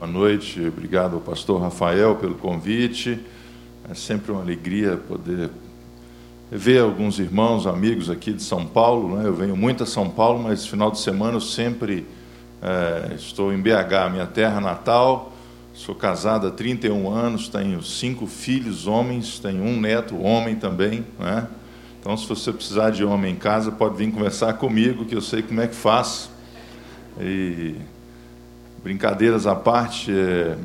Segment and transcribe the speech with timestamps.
[0.00, 3.20] Boa noite, obrigado ao pastor Rafael pelo convite.
[3.86, 5.50] É sempre uma alegria poder
[6.50, 9.18] ver alguns irmãos, amigos aqui de São Paulo.
[9.18, 9.26] Né?
[9.26, 12.06] Eu venho muito a São Paulo, mas final de semana eu sempre
[12.62, 15.34] é, estou em BH, minha terra natal.
[15.74, 21.04] Sou casado há 31 anos, tenho cinco filhos homens, tenho um neto homem também.
[21.18, 21.46] Né?
[22.00, 25.42] Então, se você precisar de homem em casa, pode vir conversar comigo, que eu sei
[25.42, 26.30] como é que faz.
[27.20, 27.74] E
[28.82, 30.56] brincadeiras à parte, é,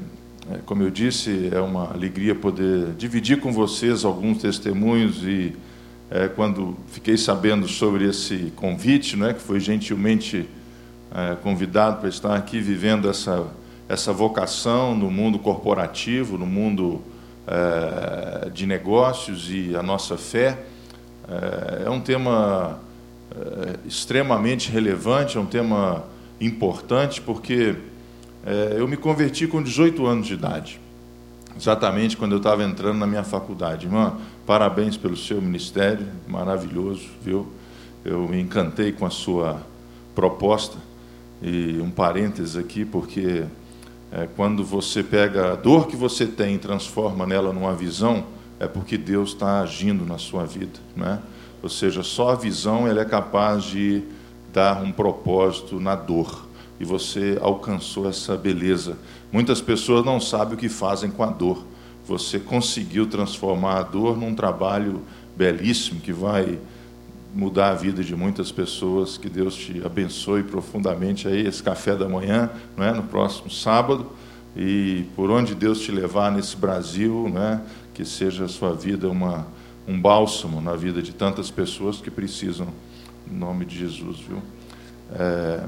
[0.52, 5.56] é, como eu disse, é uma alegria poder dividir com vocês alguns testemunhos e
[6.10, 10.48] é, quando fiquei sabendo sobre esse convite, né, que foi gentilmente
[11.14, 13.46] é, convidado para estar aqui vivendo essa
[13.88, 17.04] essa vocação no mundo corporativo, no mundo
[17.48, 20.58] é, de negócios e a nossa fé,
[21.28, 22.80] é, é um tema
[23.86, 26.06] extremamente relevante, é um tema
[26.40, 27.76] importante, porque
[28.46, 30.80] é, eu me converti com 18 anos de idade,
[31.58, 33.88] exatamente quando eu estava entrando na minha faculdade.
[33.88, 37.48] Irmã, parabéns pelo seu ministério, maravilhoso, viu?
[38.04, 39.62] Eu me encantei com a sua
[40.14, 40.78] proposta.
[41.42, 43.46] E um parênteses aqui, porque
[44.12, 48.26] é, quando você pega a dor que você tem e transforma nela numa visão,
[48.60, 50.80] é porque Deus está agindo na sua vida.
[50.96, 51.20] Né?
[51.64, 54.04] Ou seja, só a visão ela é capaz de
[54.54, 56.45] dar um propósito na dor
[56.80, 58.98] e você alcançou essa beleza.
[59.32, 61.66] Muitas pessoas não sabem o que fazem com a dor.
[62.08, 65.02] Você conseguiu transformar a dor num trabalho
[65.36, 66.60] belíssimo que vai
[67.34, 69.18] mudar a vida de muitas pessoas.
[69.18, 72.94] Que Deus te abençoe profundamente aí esse café da manhã, não é?
[72.94, 74.08] No próximo sábado
[74.56, 77.62] e por onde Deus te levar nesse Brasil, né?
[77.94, 79.48] Que seja a sua vida uma
[79.88, 82.68] um bálsamo na vida de tantas pessoas que precisam,
[83.30, 84.42] em nome de Jesus, viu?
[85.14, 85.64] É,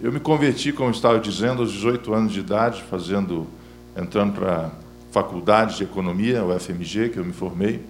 [0.00, 3.46] eu me converti, como estava dizendo, aos 18 anos de idade, fazendo,
[3.96, 4.70] entrando para
[5.10, 7.82] faculdade de economia, o FMG, que eu me formei.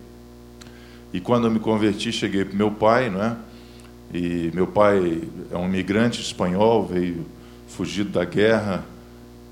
[1.12, 3.36] E quando eu me converti, cheguei para meu pai, não é?
[4.12, 7.26] E meu pai é um imigrante espanhol, veio
[7.66, 8.84] fugido da guerra,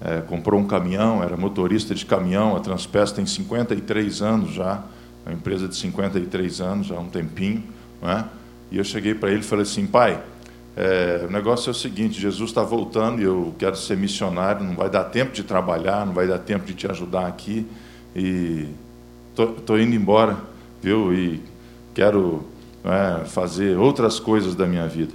[0.00, 2.56] é, comprou um caminhão, era motorista de caminhão.
[2.56, 4.82] A Transpes tem 53 anos já,
[5.26, 7.62] é uma empresa de 53 anos, já há um tempinho,
[8.00, 8.24] não é?
[8.70, 10.22] E eu cheguei para ele e falei assim, pai,
[10.76, 14.74] é, o negócio é o seguinte: Jesus está voltando e eu quero ser missionário, não
[14.74, 17.66] vai dar tempo de trabalhar, não vai dar tempo de te ajudar aqui.
[18.14, 18.68] E
[19.32, 20.36] estou indo embora,
[20.82, 21.14] viu?
[21.14, 21.42] E
[21.94, 22.44] quero
[22.84, 25.14] é, fazer outras coisas da minha vida.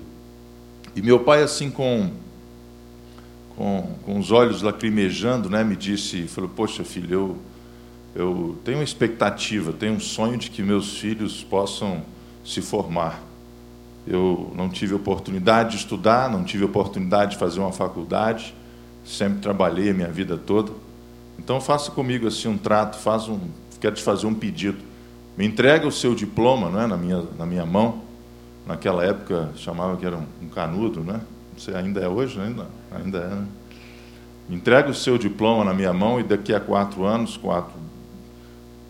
[0.96, 2.10] E meu pai, assim, com,
[3.56, 7.38] com, com os olhos lacrimejando, né, me disse: falou, Poxa, filho, eu,
[8.16, 12.02] eu tenho uma expectativa, tenho um sonho de que meus filhos possam
[12.44, 13.31] se formar.
[14.06, 18.54] Eu não tive oportunidade de estudar, não tive oportunidade de fazer uma faculdade,
[19.06, 20.72] sempre trabalhei a minha vida toda.
[21.38, 23.40] Então faça comigo assim um trato, faz um,
[23.80, 24.80] quero te fazer um pedido.
[25.38, 28.02] Me entrega o seu diploma, não é, na minha na minha mão.
[28.66, 31.22] Naquela época chamava que era um, canudo, né?
[31.54, 33.28] Não sei, ainda é hoje, ainda ainda é.
[33.28, 33.46] Né?
[34.50, 37.82] Entrega o seu diploma na minha mão e daqui a quatro anos, quatro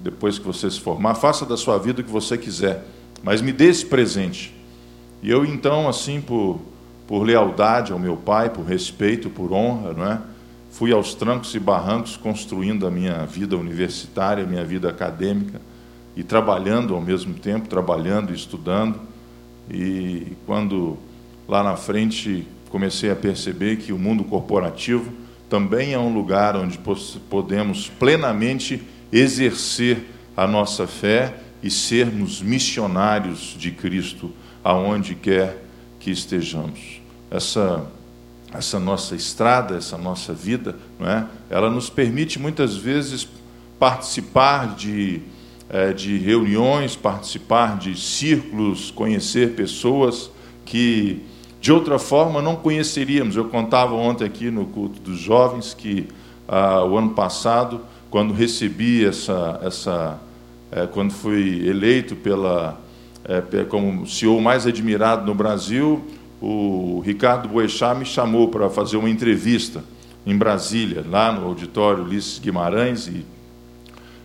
[0.01, 2.83] depois que você se formar, faça da sua vida o que você quiser,
[3.23, 4.53] mas me dê esse presente.
[5.21, 6.59] E eu então, assim, por,
[7.07, 10.21] por lealdade ao meu pai, por respeito, por honra, não é?
[10.71, 15.61] fui aos trancos e barrancos construindo a minha vida universitária, a minha vida acadêmica,
[16.15, 18.99] e trabalhando ao mesmo tempo, trabalhando e estudando.
[19.69, 20.97] E quando
[21.47, 25.11] lá na frente comecei a perceber que o mundo corporativo
[25.49, 26.79] também é um lugar onde
[27.29, 28.81] podemos plenamente
[29.11, 30.05] exercer
[30.35, 34.31] a nossa fé e sermos missionários de Cristo
[34.63, 35.63] aonde quer
[35.99, 37.01] que estejamos.
[37.29, 37.85] Essa
[38.53, 41.25] essa nossa estrada, essa nossa vida, não é?
[41.49, 43.25] Ela nos permite muitas vezes
[43.79, 45.21] participar de
[45.69, 50.29] é, de reuniões, participar de círculos, conhecer pessoas
[50.65, 51.21] que
[51.61, 53.37] de outra forma não conheceríamos.
[53.37, 56.09] Eu contava ontem aqui no culto dos jovens que
[56.45, 57.79] ah, o ano passado,
[58.09, 60.19] quando recebi essa essa
[60.69, 62.77] é, quando fui eleito pela
[63.25, 66.03] é, como CEO mais admirado no Brasil,
[66.41, 69.83] o Ricardo Boechat me chamou para fazer uma entrevista
[70.25, 73.25] em Brasília, lá no auditório Ulisses Guimarães, e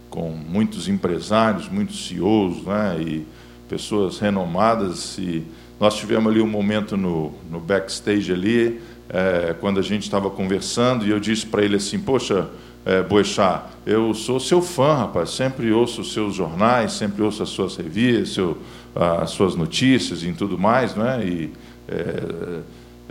[0.09, 3.27] com muitos empresários, muitos CEOs né, e
[3.69, 5.19] pessoas renomadas.
[5.19, 5.45] E
[5.79, 11.07] nós tivemos ali um momento no, no backstage ali, é, quando a gente estava conversando,
[11.07, 12.49] e eu disse para ele assim, poxa,
[12.85, 17.49] é, Boechat, eu sou seu fã, rapaz, sempre ouço os seus jornais, sempre ouço as
[17.49, 18.57] suas revistas, seu,
[18.97, 21.25] as suas notícias e tudo mais, né?
[21.25, 21.53] E
[21.89, 22.63] é,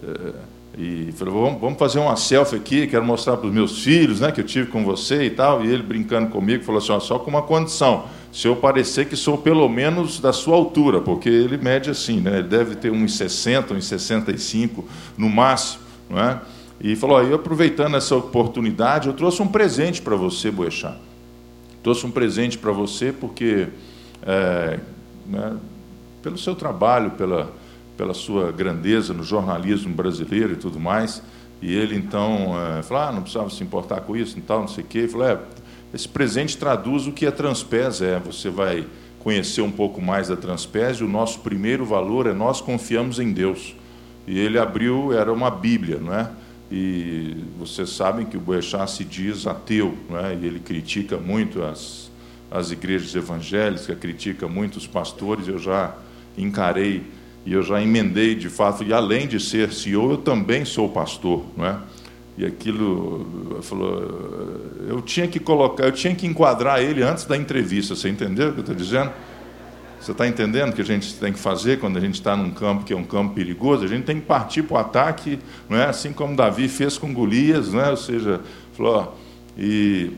[0.03, 0.33] é,
[0.77, 4.41] E falou, vamos, fazer uma selfie aqui, quero mostrar para os meus filhos, né, que
[4.41, 5.63] eu tive com você e tal.
[5.63, 9.15] E ele brincando comigo, falou assim, ó, só com uma condição, se eu parecer que
[9.15, 13.15] sou pelo menos da sua altura, porque ele mede assim, né, ele deve ter uns
[13.15, 14.83] 60, uns 65
[15.17, 16.41] no máximo, não é?
[16.81, 20.97] E falou, eu aproveitando essa oportunidade, eu trouxe um presente para você, Boechat.
[21.81, 23.69] Trouxe um presente para você porque,
[24.23, 24.79] é,
[25.25, 25.55] né,
[26.25, 27.53] pelo seu trabalho, pela
[27.97, 31.21] pela sua grandeza no jornalismo brasileiro e tudo mais.
[31.61, 34.67] E ele então é, falou: ah, não precisava se importar com isso e tal, não
[34.67, 34.99] sei o quê.
[34.99, 35.39] Ele falou: é,
[35.93, 38.19] esse presente traduz o que a Transpes é.
[38.19, 38.85] Você vai
[39.19, 43.31] conhecer um pouco mais da Transpes e o nosso primeiro valor é nós confiamos em
[43.31, 43.75] Deus.
[44.27, 46.29] E ele abriu, era uma Bíblia, não é?
[46.71, 50.33] E vocês sabem que o Boechat se diz ateu, não é?
[50.33, 52.09] E ele critica muito as,
[52.49, 55.47] as igrejas evangélicas, critica muito os pastores.
[55.47, 55.95] Eu já
[56.37, 57.03] encarei
[57.45, 61.45] e eu já emendei de fato, e além de ser CEO, eu também sou pastor,
[61.55, 61.77] não é?
[62.37, 67.95] E aquilo falou, eu tinha que colocar, eu tinha que enquadrar ele antes da entrevista,
[67.95, 69.11] você entendeu o que eu estou dizendo?
[70.01, 72.51] Você está entendendo o que a gente tem que fazer quando a gente está num
[72.51, 73.85] campo que é um campo perigoso?
[73.85, 75.39] A gente tem que partir para o ataque,
[75.69, 75.85] não é?
[75.85, 77.89] assim como Davi fez com Golias, não é?
[77.89, 78.41] ou seja,
[78.73, 79.17] falou,
[79.57, 80.11] e,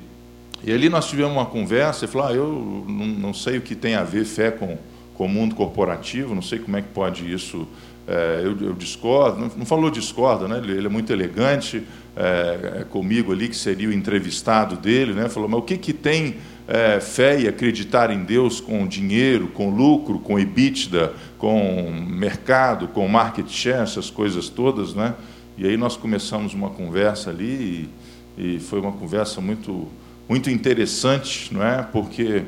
[0.64, 3.76] e ali nós tivemos uma conversa, ele falou, ah, eu não, não sei o que
[3.76, 4.78] tem a ver fé com,
[5.18, 7.68] com o mundo corporativo, não sei como é que pode isso.
[8.08, 10.60] É, eu, eu, discordo, não, não, falou discorda, né?
[10.60, 11.84] ele, ele é muito elegante
[12.16, 15.28] é, é, comigo ali, que seria o entrevistado dele, né?
[15.28, 16.38] falou, mas o que, que tem
[16.70, 23.06] é, fé e acreditar em Deus com dinheiro, com lucro, com EBITDA, com mercado, com
[23.10, 25.14] market share, essas coisas todas, né?
[25.58, 27.90] E aí nós começamos uma conversa ali
[28.38, 29.88] e, e foi uma conversa muito,
[30.30, 31.84] muito interessante, não é?
[31.84, 32.44] Porque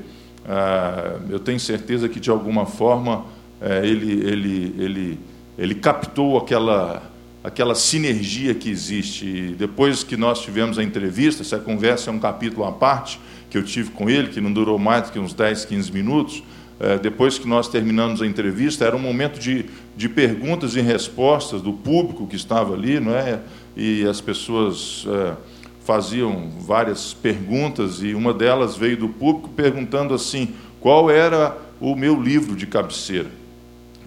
[1.29, 3.25] eu tenho certeza que de alguma forma
[3.61, 5.19] eh, ele, ele, ele,
[5.57, 7.03] ele captou aquela,
[7.43, 9.25] aquela sinergia que existe.
[9.25, 13.19] E depois que nós tivemos a entrevista, essa conversa é um capítulo à parte
[13.49, 16.43] que eu tive com ele, que não durou mais do que uns 10, 15 minutos.
[16.79, 19.65] Eh, depois que nós terminamos a entrevista, era um momento de,
[19.97, 23.39] de perguntas e respostas do público que estava ali, não é?
[23.75, 25.33] E as pessoas eh,
[25.89, 32.21] faziam várias perguntas e uma delas veio do público perguntando assim: qual era o meu
[32.21, 33.31] livro de cabeceira?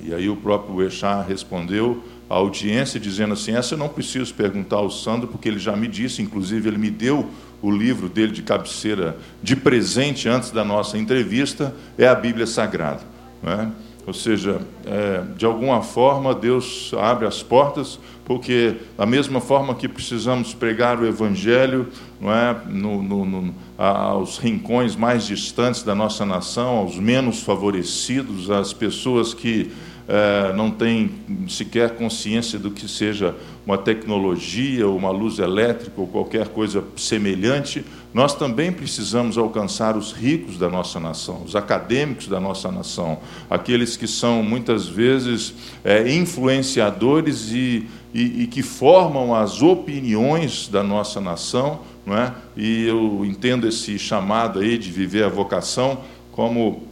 [0.01, 2.01] E aí o próprio Echat respondeu
[2.31, 5.89] à audiência dizendo assim: essa eu não preciso perguntar ao Sandro porque ele já me
[5.89, 7.29] disse, inclusive ele me deu
[7.61, 13.03] o livro dele de cabeceira de presente antes da nossa entrevista, é a Bíblia Sagrada.
[13.43, 13.69] Não é?
[14.07, 19.89] Ou seja, é, de alguma forma Deus abre as portas, porque da mesma forma que
[19.89, 21.89] precisamos pregar o Evangelho
[22.21, 28.51] não é, no, no, no, aos rincões mais distantes da nossa nação, aos menos favorecidos,
[28.51, 29.71] às pessoas que
[30.09, 31.11] é, não têm
[31.49, 33.35] sequer consciência do que seja
[33.65, 37.85] uma tecnologia, uma luz elétrica ou qualquer coisa semelhante,
[38.15, 43.19] nós também precisamos alcançar os ricos da nossa nação, os acadêmicos da nossa nação,
[43.49, 50.83] aqueles que são muitas vezes é, influenciadores e, e, e, que formam as opiniões da
[50.83, 52.35] nossa nação, não é?
[52.55, 56.01] E eu entendo esse chamado aí de viver a vocação
[56.33, 56.83] como,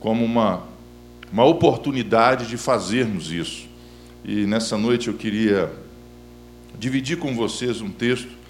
[0.00, 0.62] como uma,
[1.30, 3.68] uma oportunidade de fazermos isso.
[4.24, 5.70] E nessa noite eu queria
[6.78, 8.41] dividir com vocês um texto,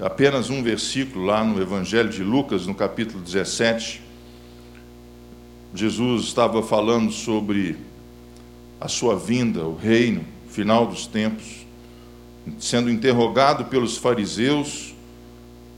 [0.00, 4.02] apenas um versículo lá no Evangelho de Lucas, no capítulo 17.
[5.74, 7.76] Jesus estava falando sobre
[8.80, 11.66] a sua vinda, o reino, final dos tempos,
[12.58, 14.94] sendo interrogado pelos fariseus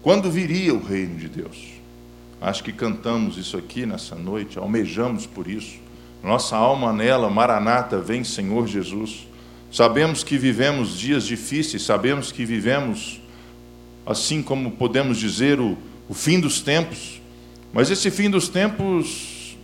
[0.02, 1.80] quando viria o reino de Deus.
[2.40, 5.78] Acho que cantamos isso aqui nessa noite, almejamos por isso.
[6.22, 9.26] Nossa alma nela, Maranata, vem Senhor Jesus.
[9.70, 13.20] Sabemos que vivemos dias difíceis, sabemos que vivemos,
[14.10, 15.76] assim como podemos dizer, o,
[16.08, 17.20] o fim dos tempos.
[17.72, 19.56] Mas esse fim dos tempos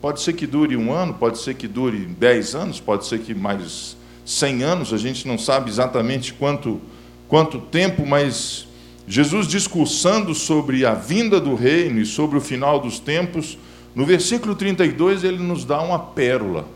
[0.00, 3.34] pode ser que dure um ano, pode ser que dure dez anos, pode ser que
[3.34, 6.80] mais cem anos, a gente não sabe exatamente quanto,
[7.26, 8.68] quanto tempo, mas
[9.06, 13.56] Jesus discursando sobre a vinda do reino e sobre o final dos tempos,
[13.94, 16.66] no versículo 32 ele nos dá uma pérola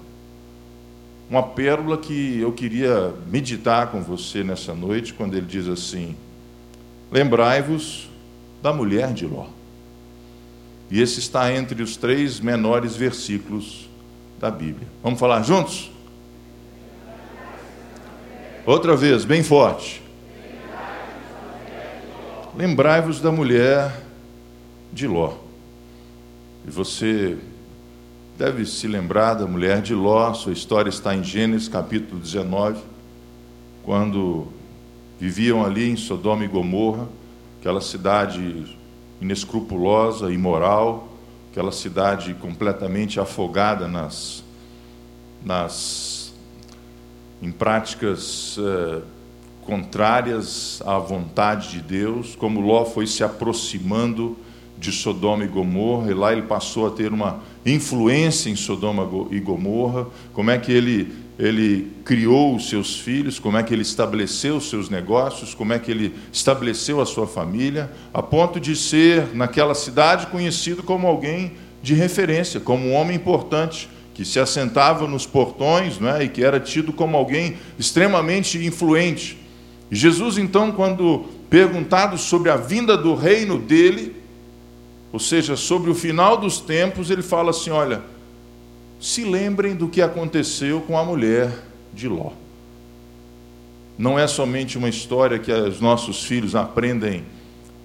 [1.32, 6.14] uma pérola que eu queria meditar com você nessa noite, quando ele diz assim:
[7.12, 8.08] Lembrai-vos
[8.62, 9.46] da mulher de Ló.
[10.90, 13.88] E esse está entre os três menores versículos
[14.40, 14.88] da Bíblia.
[15.02, 15.90] Vamos falar juntos?
[18.64, 20.02] Outra vez, bem forte.
[22.56, 23.92] Lembrai-vos da mulher
[24.90, 25.34] de Ló.
[26.66, 27.36] E você
[28.38, 32.80] deve se lembrar da mulher de Ló, sua história está em Gênesis capítulo 19,
[33.82, 34.48] quando
[35.22, 37.08] viviam ali em Sodoma e Gomorra,
[37.60, 38.76] aquela cidade
[39.20, 41.12] inescrupulosa, imoral,
[41.48, 44.42] aquela cidade completamente afogada nas,
[45.44, 46.34] nas
[47.40, 49.02] em práticas eh,
[49.64, 54.36] contrárias à vontade de Deus, como Ló foi se aproximando
[54.76, 59.38] de Sodoma e Gomorra, e lá ele passou a ter uma influência em Sodoma e
[59.38, 64.56] Gomorra, como é que ele, ele criou os seus filhos, como é que ele estabeleceu
[64.56, 69.34] os seus negócios, como é que ele estabeleceu a sua família, a ponto de ser,
[69.34, 75.26] naquela cidade, conhecido como alguém de referência, como um homem importante, que se assentava nos
[75.26, 76.24] portões não é?
[76.24, 79.38] e que era tido como alguém extremamente influente.
[79.90, 84.16] Jesus, então, quando perguntado sobre a vinda do reino dele,
[85.12, 88.02] ou seja, sobre o final dos tempos, ele fala assim: olha,
[89.02, 91.52] se lembrem do que aconteceu com a mulher
[91.92, 92.30] de Ló.
[93.98, 97.24] Não é somente uma história que os nossos filhos aprendem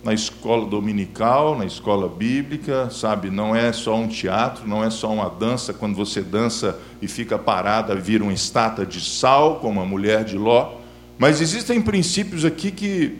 [0.04, 3.32] na escola dominical, na escola bíblica, sabe?
[3.32, 7.36] Não é só um teatro, não é só uma dança, quando você dança e fica
[7.36, 10.76] parada, vira uma estátua de sal, como a mulher de Ló.
[11.18, 13.18] Mas existem princípios aqui que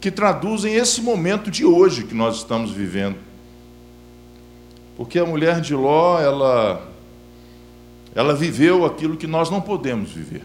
[0.00, 3.16] que traduzem esse momento de hoje que nós estamos vivendo.
[4.98, 6.93] Porque a mulher de Ló, ela,
[8.14, 10.42] ela viveu aquilo que nós não podemos viver.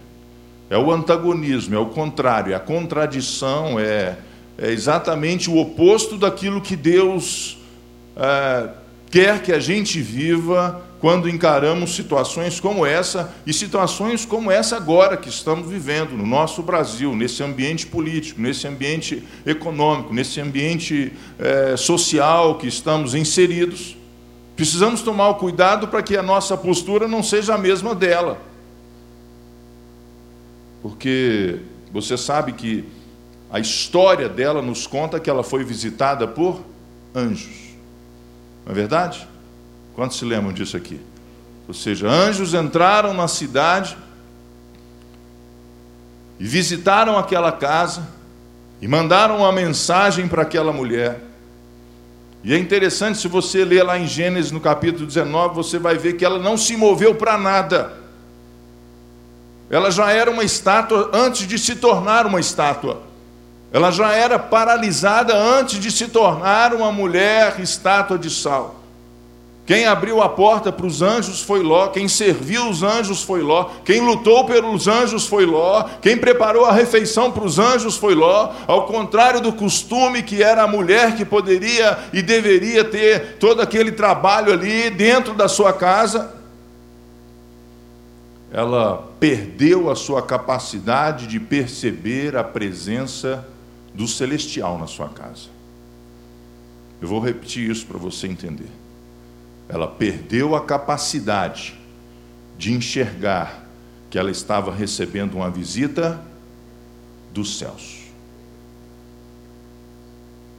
[0.70, 4.18] É o antagonismo, é o contrário, é a contradição, é,
[4.58, 7.58] é exatamente o oposto daquilo que Deus
[8.16, 8.70] é,
[9.10, 15.16] quer que a gente viva quando encaramos situações como essa e situações como essa agora
[15.16, 21.78] que estamos vivendo no nosso Brasil, nesse ambiente político, nesse ambiente econômico, nesse ambiente é,
[21.78, 23.96] social que estamos inseridos.
[24.60, 28.38] Precisamos tomar o cuidado para que a nossa postura não seja a mesma dela.
[30.82, 31.62] Porque
[31.94, 32.84] você sabe que
[33.50, 36.62] a história dela nos conta que ela foi visitada por
[37.16, 37.70] anjos.
[38.66, 39.26] Não é verdade?
[39.96, 41.00] Quantos se lembram disso aqui?
[41.66, 43.98] Ou seja, anjos entraram na cidade
[46.38, 48.10] e visitaram aquela casa
[48.82, 51.29] e mandaram uma mensagem para aquela mulher.
[52.44, 56.14] E é interessante, se você ler lá em Gênesis no capítulo 19, você vai ver
[56.14, 57.94] que ela não se moveu para nada.
[59.70, 63.04] Ela já era uma estátua antes de se tornar uma estátua.
[63.72, 68.79] Ela já era paralisada antes de se tornar uma mulher estátua de sal.
[69.70, 73.66] Quem abriu a porta para os anjos foi Ló, quem serviu os anjos foi Ló,
[73.86, 78.52] quem lutou pelos anjos foi Ló, quem preparou a refeição para os anjos foi Ló,
[78.66, 83.92] ao contrário do costume que era a mulher que poderia e deveria ter todo aquele
[83.92, 86.34] trabalho ali dentro da sua casa,
[88.52, 93.48] ela perdeu a sua capacidade de perceber a presença
[93.94, 95.48] do celestial na sua casa.
[97.00, 98.79] Eu vou repetir isso para você entender.
[99.70, 101.80] Ela perdeu a capacidade
[102.58, 103.70] de enxergar
[104.10, 106.20] que ela estava recebendo uma visita
[107.32, 108.00] dos céus.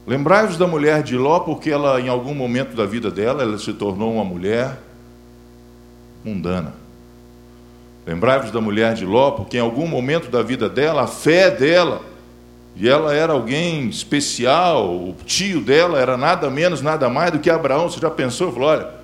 [0.07, 3.73] Lembrai-vos da mulher de Ló, porque ela, em algum momento da vida dela, ela se
[3.73, 4.79] tornou uma mulher
[6.23, 6.73] mundana.
[8.05, 12.01] Lembrai-vos da mulher de Ló, porque em algum momento da vida dela, a fé dela,
[12.75, 17.49] e ela era alguém especial, o tio dela era nada menos, nada mais do que
[17.49, 17.89] Abraão.
[17.89, 18.51] Você já pensou?
[18.51, 19.00] Falou: olha,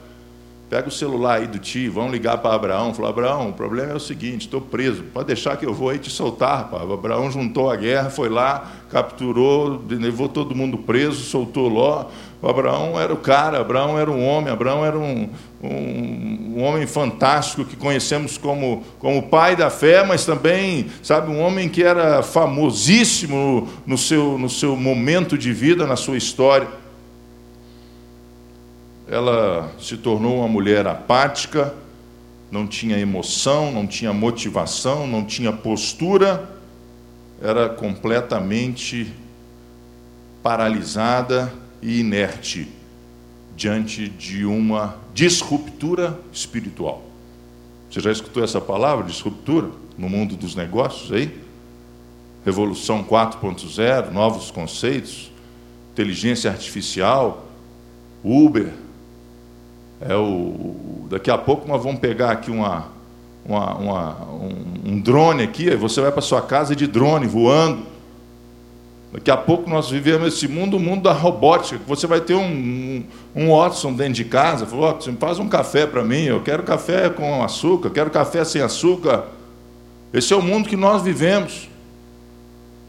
[0.70, 2.94] Pega o celular aí do tio, vão ligar para Abraão.
[2.94, 5.98] Falou: Abraão, o problema é o seguinte: estou preso, pode deixar que eu vou aí
[5.98, 6.92] te soltar, rapaz.
[6.92, 12.08] Abraão juntou a guerra, foi lá, capturou, levou todo mundo preso, soltou Ló.
[12.42, 15.30] O Abraão era o cara, Abraão era um homem, Abraão era um,
[15.64, 21.40] um, um, homem fantástico que conhecemos como, como pai da fé, mas também, sabe, um
[21.40, 26.68] homem que era famosíssimo no seu, no seu momento de vida, na sua história
[29.08, 31.74] ela se tornou uma mulher apática,
[32.52, 36.50] não tinha emoção, não tinha motivação, não tinha postura,
[37.42, 39.14] era completamente
[40.44, 42.68] paralisada e inerte
[43.56, 47.04] diante de uma disruptura espiritual.
[47.90, 51.36] Você já escutou essa palavra, disruptura, no mundo dos negócios aí?
[52.46, 55.32] Revolução 4.0, novos conceitos,
[55.94, 57.46] inteligência artificial,
[58.24, 58.74] Uber,
[60.02, 62.88] é o, daqui a pouco nós vamos pegar aqui uma,
[63.46, 67.84] uma, uma um, um, drone aqui, aí você vai para sua casa de drone voando.
[69.12, 72.36] Daqui a pouco nós vivemos esse mundo, o mundo da robótica, que você vai ter
[72.36, 73.04] um, um,
[73.36, 77.10] um Watson dentro de casa, falou, Watson, faz um café para mim, eu quero café
[77.10, 79.26] com açúcar, quero café sem açúcar.
[80.14, 81.70] Esse é o mundo que nós vivemos.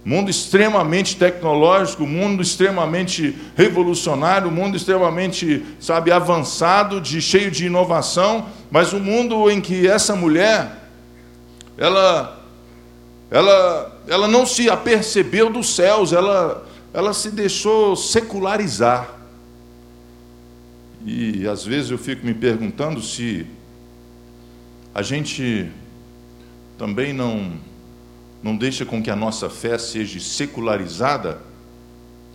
[0.05, 8.93] Mundo extremamente tecnológico, mundo extremamente revolucionário, mundo extremamente, sabe, avançado, de cheio de inovação, mas
[8.93, 10.73] um mundo em que essa mulher
[11.76, 12.37] ela
[13.31, 19.14] ela ela não se apercebeu dos céus, ela ela se deixou secularizar.
[21.05, 23.47] E às vezes eu fico me perguntando se
[24.95, 25.71] a gente
[26.76, 27.52] também não
[28.42, 31.40] não deixa com que a nossa fé seja secularizada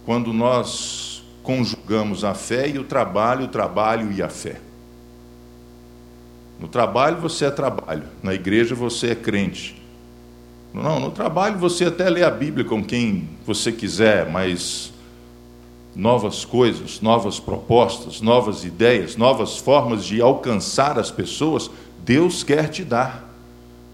[0.06, 4.60] quando nós conjugamos a fé e o trabalho, o trabalho e a fé.
[6.60, 9.82] No trabalho você é trabalho, na igreja você é crente.
[10.74, 14.92] Não, no trabalho você até lê a Bíblia com quem você quiser, mas
[15.96, 21.70] novas coisas, novas propostas, novas ideias, novas formas de alcançar as pessoas,
[22.04, 23.33] Deus quer te dar.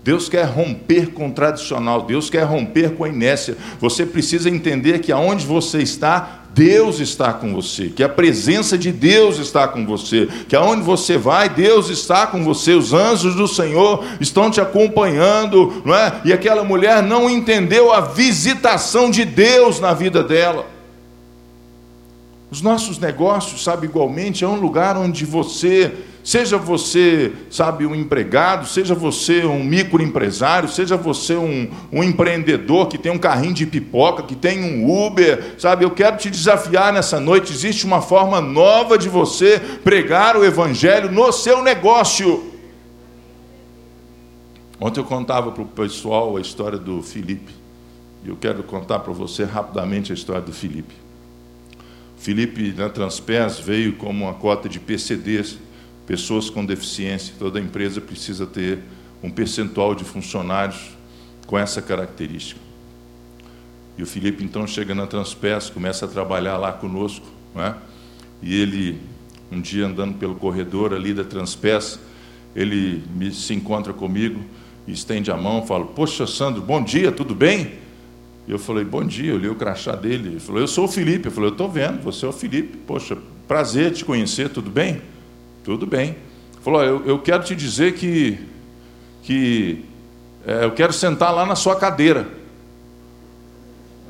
[0.03, 3.57] Deus quer romper com o tradicional, Deus quer romper com a inércia.
[3.79, 8.91] Você precisa entender que aonde você está, Deus está com você, que a presença de
[8.91, 13.47] Deus está com você, que aonde você vai, Deus está com você, os anjos do
[13.47, 16.21] Senhor estão te acompanhando, não é?
[16.25, 20.65] E aquela mulher não entendeu a visitação de Deus na vida dela.
[22.49, 28.67] Os nossos negócios, sabe, igualmente, é um lugar onde você Seja você, sabe, um empregado,
[28.67, 34.23] seja você um microempresário, seja você um, um, empreendedor que tem um carrinho de pipoca,
[34.23, 37.53] que tem um Uber, sabe, eu quero te desafiar nessa noite.
[37.53, 42.51] Existe uma forma nova de você pregar o Evangelho no seu negócio.
[44.79, 47.53] Ontem eu contava para o pessoal a história do Felipe,
[48.23, 50.93] e eu quero contar para você rapidamente a história do Felipe.
[52.17, 55.57] Felipe, na Transpes, veio como uma cota de PCDs
[56.09, 57.35] pessoas com deficiência.
[57.37, 58.79] Toda empresa precisa ter
[59.21, 60.89] um percentual de funcionários
[61.45, 62.59] com essa característica.
[63.95, 67.75] E o Felipe então chega na Transpes, começa a trabalhar lá conosco, é?
[68.41, 68.99] e ele,
[69.51, 71.99] um dia andando pelo corredor ali da Transpes,
[72.55, 74.43] ele me, se encontra comigo
[74.91, 77.73] estende a mão, fala: Poxa, Sandro, bom dia, tudo bem?
[78.47, 80.29] E eu falei: Bom dia, eu li o crachá dele.
[80.29, 81.27] Ele falou: Eu sou o Felipe.
[81.27, 82.77] Eu falei: Eu estou vendo, você é o Felipe.
[82.77, 83.15] Poxa,
[83.47, 85.01] prazer te conhecer, tudo bem?
[85.63, 86.17] Tudo bem.
[86.61, 88.39] Falou: eu, eu quero te dizer que,
[89.23, 89.85] que
[90.45, 92.27] é, eu quero sentar lá na sua cadeira.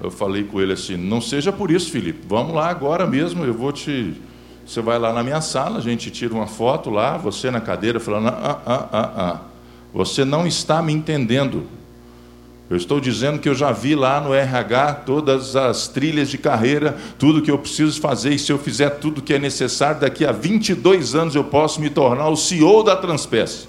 [0.01, 2.25] Eu falei com ele assim: não seja por isso, Felipe.
[2.27, 3.43] Vamos lá agora mesmo.
[3.43, 4.15] Eu vou te.
[4.65, 7.99] Você vai lá na minha sala, a gente tira uma foto lá, você na cadeira,
[7.99, 9.41] falando: ah, ah, ah, ah.
[9.93, 11.65] Você não está me entendendo.
[12.69, 16.95] Eu estou dizendo que eu já vi lá no RH todas as trilhas de carreira,
[17.17, 20.31] tudo que eu preciso fazer, e se eu fizer tudo que é necessário, daqui a
[20.31, 23.67] 22 anos eu posso me tornar o CEO da Transpes.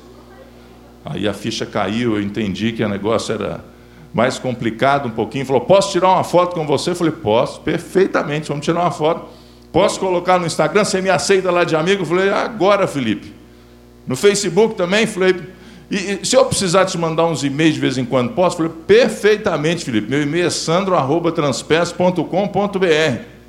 [1.02, 3.64] Aí a ficha caiu, eu entendi que o negócio era
[4.12, 5.46] mais complicado um pouquinho.
[5.46, 6.90] Falou: Posso tirar uma foto com você?
[6.90, 9.28] Eu falei: Posso, perfeitamente, vamos tirar uma foto.
[9.72, 10.84] Posso colocar no Instagram?
[10.84, 12.02] Você me aceita lá de amigo?
[12.02, 13.32] Eu falei: Agora, Felipe.
[14.06, 15.06] No Facebook também?
[15.06, 15.36] Falei:
[15.90, 18.57] e, e, se eu precisar te mandar uns e-mails de vez em quando, posso?
[18.57, 20.09] Falei, perfeitamente, Felipe.
[20.09, 23.40] Meu e-mail é sandro.transpes.com.br.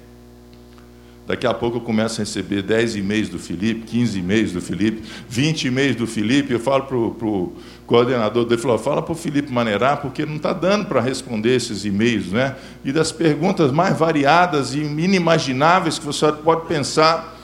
[1.28, 5.04] Daqui a pouco eu começo a receber 10 e-mails do Felipe, 15 e-mails do Felipe,
[5.30, 6.52] 20 e-mails do Felipe.
[6.52, 7.54] Eu falo para o
[7.86, 11.86] coordenador dele, falo, fala para o Felipe maneirar, porque não está dando para responder esses
[11.86, 12.56] e-mails, né?
[12.84, 17.38] E das perguntas mais variadas e inimagináveis que você pode pensar.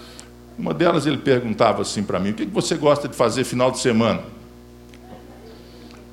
[0.57, 3.77] Uma delas ele perguntava assim para mim: o que você gosta de fazer final de
[3.77, 4.36] semana?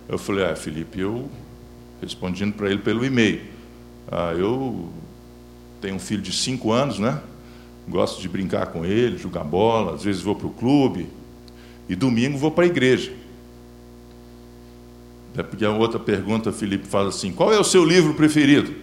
[0.08, 1.30] Eu falei, ah, Felipe, eu,
[2.00, 3.40] respondendo para ele pelo e-mail,
[4.10, 4.90] ah, eu
[5.80, 7.20] tenho um filho de cinco anos, né?
[7.88, 11.08] Gosto de brincar com ele, jogar bola, às vezes vou para o clube,
[11.88, 13.12] e domingo vou para a igreja.
[15.36, 18.74] É porque a outra pergunta, Felipe fala assim: qual é o seu livro preferido?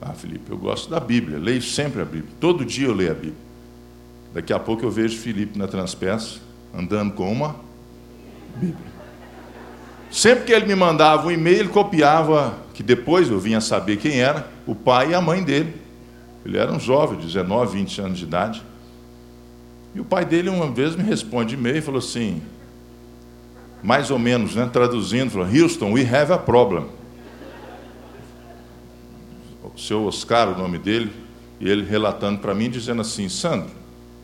[0.00, 3.14] Ah, Felipe, eu gosto da Bíblia, leio sempre a Bíblia, todo dia eu leio a
[3.14, 3.52] Bíblia.
[4.34, 6.40] Daqui a pouco eu vejo Felipe na Transpeça,
[6.74, 7.56] andando com uma
[8.56, 8.91] Bíblia.
[10.12, 14.20] Sempre que ele me mandava um e-mail, ele copiava, que depois eu vinha saber quem
[14.20, 15.74] era, o pai e a mãe dele.
[16.44, 18.62] Ele era um jovem, 19, 20 anos de idade.
[19.94, 22.42] E o pai dele uma vez me responde e-mail e falou assim,
[23.82, 26.84] mais ou menos, né, traduzindo, falou, Houston, we have a problem.
[29.64, 31.10] O seu Oscar, o nome dele,
[31.58, 33.70] e ele relatando para mim, dizendo assim, Sandro,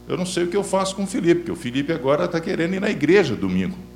[0.06, 2.38] eu não sei o que eu faço com o Felipe, porque o Felipe agora está
[2.38, 3.87] querendo ir na igreja domingo.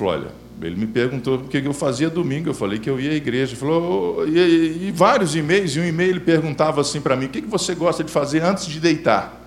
[0.00, 0.28] Falou, olha,
[0.62, 3.52] ele me perguntou o que eu fazia domingo, eu falei que eu ia à igreja.
[3.52, 7.28] Ele falou, e, e, vários e-mails, e um e-mail ele perguntava assim para mim, o
[7.28, 9.38] que você gosta de fazer antes de deitar?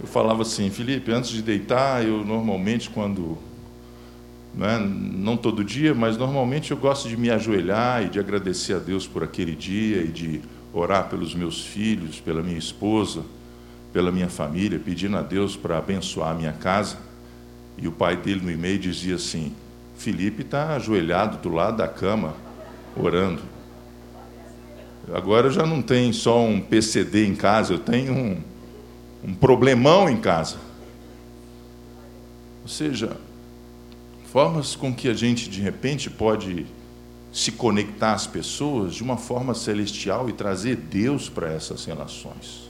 [0.00, 3.38] Eu falava assim, Felipe, antes de deitar, eu normalmente quando
[4.52, 4.80] não, é?
[4.80, 9.06] não todo dia, mas normalmente eu gosto de me ajoelhar e de agradecer a Deus
[9.06, 10.40] por aquele dia e de
[10.72, 13.22] orar pelos meus filhos, pela minha esposa,
[13.92, 16.96] pela minha família, pedindo a Deus para abençoar a minha casa.
[17.78, 19.52] E o pai dele no e-mail dizia assim:
[19.96, 22.34] Felipe está ajoelhado do lado da cama,
[22.96, 23.42] orando.
[25.12, 28.42] Agora já não tenho só um PCD em casa, eu tenho um,
[29.22, 30.56] um problemão em casa.
[32.62, 33.16] Ou seja,
[34.32, 36.66] formas com que a gente de repente pode
[37.32, 42.65] se conectar às pessoas de uma forma celestial e trazer Deus para essas relações.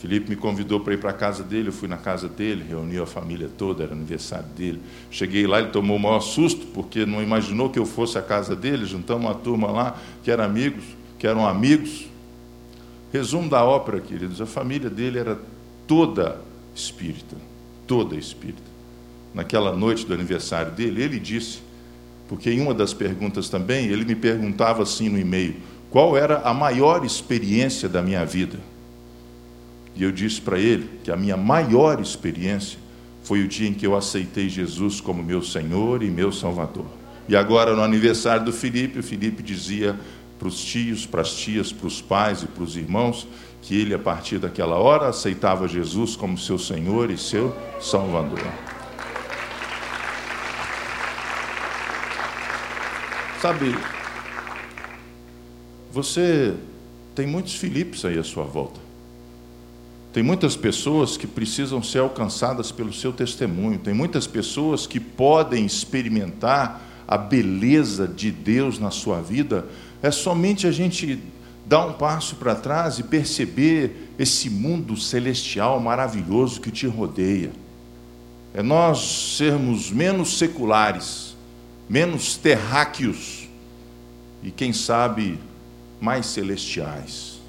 [0.00, 3.02] Felipe me convidou para ir para a casa dele, eu fui na casa dele, reuniu
[3.02, 4.80] a família toda, era aniversário dele.
[5.10, 8.56] Cheguei lá, ele tomou o maior susto, porque não imaginou que eu fosse à casa
[8.56, 10.84] dele, juntamos uma turma lá que eram amigos,
[11.18, 12.08] que eram amigos.
[13.12, 15.38] Resumo da ópera, queridos, a família dele era
[15.86, 16.40] toda
[16.74, 17.36] espírita,
[17.86, 18.70] toda espírita
[19.34, 21.60] naquela noite do aniversário dele, ele disse,
[22.28, 25.56] porque em uma das perguntas também, ele me perguntava assim no e-mail:
[25.90, 28.58] qual era a maior experiência da minha vida?
[29.94, 32.78] E eu disse para ele que a minha maior experiência
[33.22, 36.86] foi o dia em que eu aceitei Jesus como meu Senhor e meu Salvador.
[37.28, 39.96] E agora, no aniversário do Felipe, o Felipe dizia
[40.38, 43.28] para os tios, para as tias, para os pais e para os irmãos
[43.62, 48.40] que ele, a partir daquela hora, aceitava Jesus como seu Senhor e seu Salvador.
[53.40, 53.74] Sabe,
[55.92, 56.54] você
[57.14, 58.89] tem muitos Filipes aí à sua volta.
[60.12, 63.78] Tem muitas pessoas que precisam ser alcançadas pelo seu testemunho.
[63.78, 69.66] Tem muitas pessoas que podem experimentar a beleza de Deus na sua vida.
[70.02, 71.20] É somente a gente
[71.66, 77.52] dar um passo para trás e perceber esse mundo celestial maravilhoso que te rodeia.
[78.52, 81.30] É nós sermos menos seculares
[81.90, 83.48] menos terráqueos
[84.44, 85.40] e, quem sabe,
[86.00, 87.40] mais celestiais,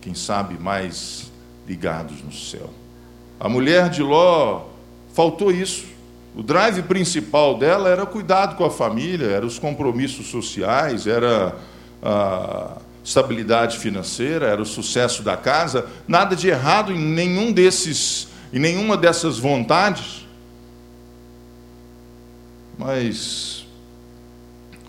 [0.00, 1.30] quem sabe, mais
[1.66, 2.70] ligados no céu.
[3.38, 4.66] A mulher de Ló
[5.12, 5.86] faltou isso.
[6.34, 11.56] O drive principal dela era cuidado com a família, era os compromissos sociais, era
[12.02, 15.86] a estabilidade financeira, era o sucesso da casa.
[16.08, 20.26] Nada de errado em nenhum desses, em nenhuma dessas vontades.
[22.76, 23.64] Mas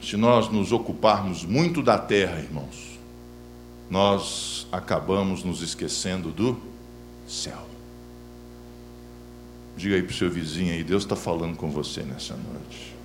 [0.02, 3.00] se nós nos ocuparmos muito da terra, irmãos,
[3.90, 6.58] nós acabamos nos esquecendo do
[7.28, 7.66] céu.
[9.78, 12.96] Diga aí para o seu vizinho aí, Deus está falando com você nessa noite.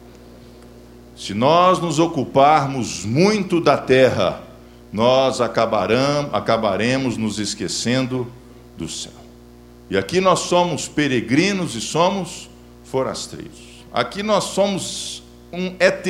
[1.17, 4.43] Se nós nos ocuparmos muito da terra,
[4.93, 8.27] nós acabaremos nos esquecendo
[8.77, 9.13] do céu.
[9.91, 12.49] E aqui nós somos peregrinos e somos
[12.85, 13.85] forasteiros.
[13.93, 16.07] Aqui nós somos um ET,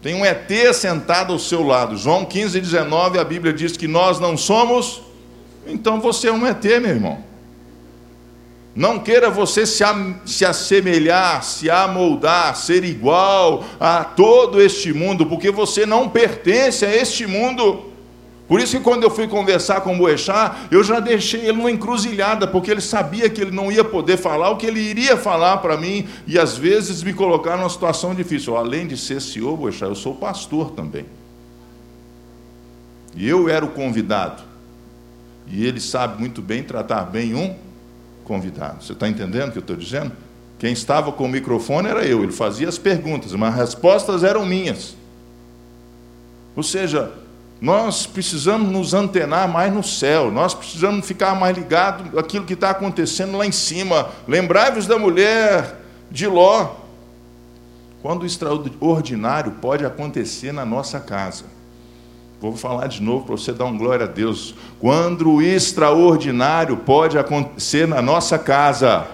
[0.00, 1.96] tem um ET sentado ao seu lado.
[1.96, 5.02] João 15, 19, a Bíblia diz que nós não somos.
[5.66, 7.28] Então você é um ET, meu irmão.
[8.74, 9.82] Não queira você se,
[10.24, 16.94] se assemelhar, se amoldar, ser igual a todo este mundo, porque você não pertence a
[16.94, 17.92] este mundo.
[18.48, 21.70] Por isso que quando eu fui conversar com o Boechat, eu já deixei ele numa
[21.70, 25.58] encruzilhada, porque ele sabia que ele não ia poder falar o que ele iria falar
[25.58, 28.56] para mim, e às vezes me colocar numa situação difícil.
[28.56, 31.04] Além de ser senhor Boechat, eu sou pastor também.
[33.14, 34.42] E eu era o convidado.
[35.46, 37.54] E ele sabe muito bem tratar bem um
[38.24, 38.82] convidado.
[38.82, 40.12] Você está entendendo o que eu estou dizendo?
[40.58, 44.46] Quem estava com o microfone era eu, ele fazia as perguntas, mas as respostas eram
[44.46, 44.96] minhas.
[46.56, 47.12] Ou seja,
[47.60, 52.70] nós precisamos nos antenar mais no céu, nós precisamos ficar mais ligados àquilo que está
[52.70, 54.10] acontecendo lá em cima.
[54.28, 56.68] Lembrai-vos da mulher de Ló.
[58.00, 61.44] Quando o extraordinário pode acontecer na nossa casa.
[62.40, 64.54] Vou falar de novo para você dar um glória a Deus.
[64.78, 69.08] Quando o extraordinário pode acontecer na nossa casa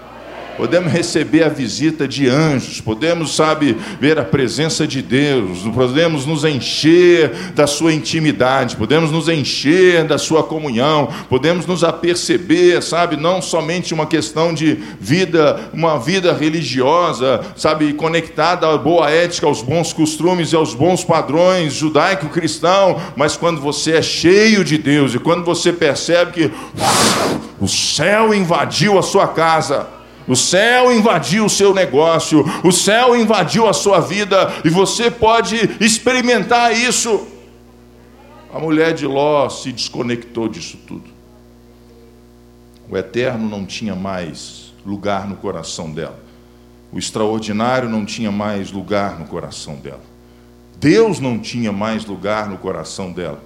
[0.56, 6.44] podemos receber a visita de anjos, podemos, sabe, ver a presença de Deus, podemos nos
[6.44, 13.42] encher da sua intimidade, podemos nos encher da sua comunhão, podemos nos aperceber, sabe, não
[13.42, 19.92] somente uma questão de vida, uma vida religiosa, sabe, conectada à boa ética, aos bons
[19.92, 25.44] costumes e aos bons padrões judaico-cristão, mas quando você é cheio de Deus e quando
[25.44, 26.50] você percebe que
[27.60, 29.86] o céu invadiu a sua casa,
[30.26, 35.56] o céu invadiu o seu negócio, o céu invadiu a sua vida, e você pode
[35.80, 37.26] experimentar isso.
[38.52, 41.10] A mulher de Ló se desconectou disso tudo.
[42.88, 46.22] O eterno não tinha mais lugar no coração dela.
[46.92, 50.02] o extraordinário não tinha mais lugar no coração dela.
[50.76, 53.42] Deus não tinha mais lugar no coração dela.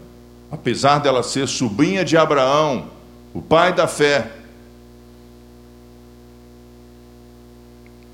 [0.51, 2.91] Apesar dela ser sobrinha de Abraão,
[3.33, 4.33] o pai da fé.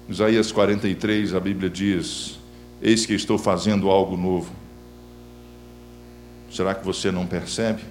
[0.08, 2.38] Isaías 43, a Bíblia diz:
[2.80, 4.52] Eis que estou fazendo algo novo.
[6.50, 7.82] Será que você não percebe?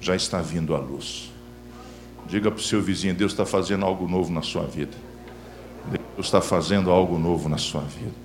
[0.00, 1.30] Já está vindo a luz.
[2.26, 4.96] Diga para o seu vizinho: Deus está fazendo algo novo na sua vida.
[6.16, 8.23] Deus está fazendo algo novo na sua vida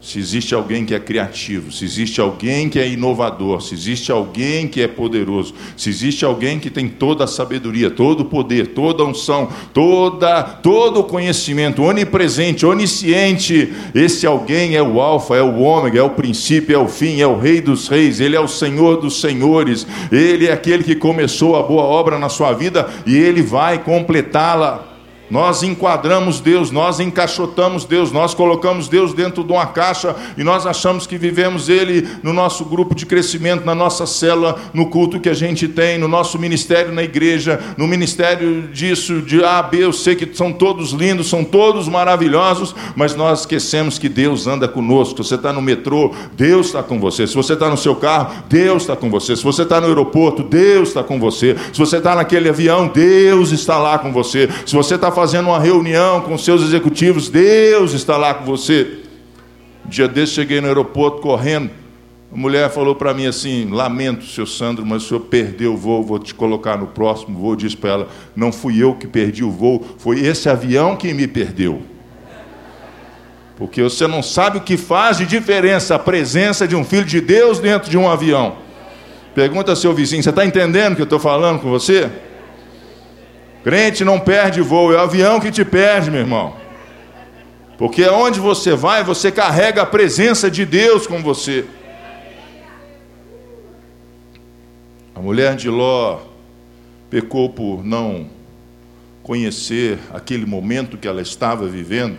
[0.00, 4.66] se existe alguém que é criativo, se existe alguém que é inovador, se existe alguém
[4.66, 9.02] que é poderoso, se existe alguém que tem toda a sabedoria, todo o poder, toda
[9.02, 15.60] a unção, toda, todo o conhecimento, onipresente, onisciente, esse alguém é o Alfa, é o
[15.60, 18.48] Ômega, é o princípio, é o fim, é o Rei dos Reis, ele é o
[18.48, 23.16] Senhor dos Senhores, ele é aquele que começou a boa obra na sua vida e
[23.16, 24.89] ele vai completá-la.
[25.30, 30.66] Nós enquadramos Deus, nós encaixotamos Deus, nós colocamos Deus dentro de uma caixa e nós
[30.66, 35.28] achamos que vivemos Ele no nosso grupo de crescimento, na nossa célula, no culto que
[35.28, 39.92] a gente tem, no nosso ministério na igreja, no ministério disso, de A, B, eu
[39.92, 45.22] sei que são todos lindos, são todos maravilhosos, mas nós esquecemos que Deus anda conosco.
[45.22, 47.26] Se você está no metrô, Deus está com você.
[47.26, 49.36] Se você está no seu carro, Deus está com você.
[49.36, 51.56] Se você está no aeroporto, Deus está com você.
[51.72, 54.48] Se você está naquele avião, Deus está lá com você.
[54.66, 59.00] Se você está fazendo uma reunião com seus executivos, Deus está lá com você.
[59.84, 61.68] Dia desse cheguei no aeroporto correndo.
[62.32, 66.02] A mulher falou para mim assim: Lamento, seu Sandro, mas o senhor perdeu o voo,
[66.02, 67.54] vou te colocar no próximo voo.
[67.54, 71.26] Disse para ela: Não fui eu que perdi o voo, foi esse avião que me
[71.26, 71.82] perdeu.
[73.58, 77.20] Porque você não sabe o que faz de diferença a presença de um filho de
[77.20, 78.56] Deus dentro de um avião.
[79.34, 82.10] Pergunta ao seu vizinho: Você está entendendo o que eu estou falando com você?
[83.62, 86.56] Crente não perde voo, é o avião que te perde, meu irmão.
[87.76, 91.66] Porque onde você vai, você carrega a presença de Deus com você.
[95.14, 96.20] A mulher de Ló
[97.10, 98.28] pecou por não
[99.22, 102.16] conhecer aquele momento que ela estava vivendo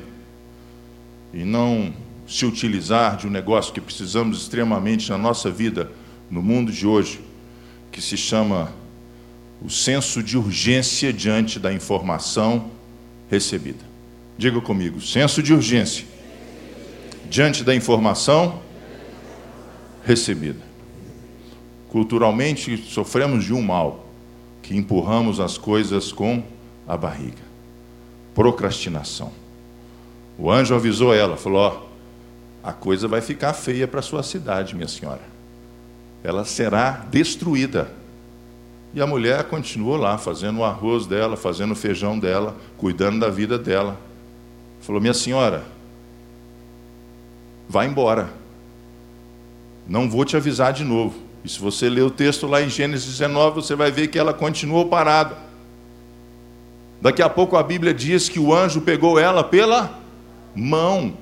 [1.33, 1.93] e não
[2.27, 5.91] se utilizar de um negócio que precisamos extremamente na nossa vida,
[6.29, 7.21] no mundo de hoje,
[7.91, 8.71] que se chama
[9.63, 12.71] o senso de urgência diante da informação
[13.29, 13.85] recebida.
[14.37, 16.05] Diga comigo, senso de urgência
[17.29, 18.59] diante da informação
[20.03, 20.59] recebida.
[21.89, 24.07] Culturalmente sofremos de um mal
[24.61, 26.43] que empurramos as coisas com
[26.87, 27.43] a barriga.
[28.33, 29.31] Procrastinação.
[30.37, 34.87] O anjo avisou ela, falou: ó, a coisa vai ficar feia para sua cidade, minha
[34.87, 35.21] senhora.
[36.23, 38.00] Ela será destruída
[38.93, 43.29] e a mulher continuou lá, fazendo o arroz dela, fazendo o feijão dela, cuidando da
[43.29, 43.97] vida dela.
[44.81, 45.63] Falou: Minha senhora,
[47.69, 48.29] vá embora.
[49.87, 51.15] Não vou te avisar de novo.
[51.43, 54.33] E se você ler o texto lá em Gênesis 19, você vai ver que ela
[54.33, 55.35] continuou parada.
[57.01, 59.99] Daqui a pouco a Bíblia diz que o anjo pegou ela pela
[60.53, 61.17] mão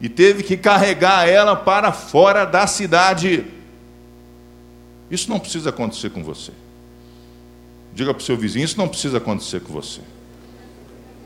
[0.00, 3.46] e teve que carregar ela para fora da cidade.
[5.10, 6.52] Isso não precisa acontecer com você.
[7.94, 10.00] Diga para o seu vizinho: isso não precisa acontecer com você.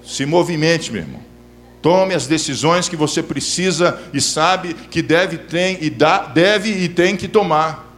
[0.05, 1.33] Se movimente, meu irmão.
[1.81, 6.89] Tome as decisões que você precisa e sabe que deve, tem, e dá, deve e
[6.89, 7.93] tem que tomar.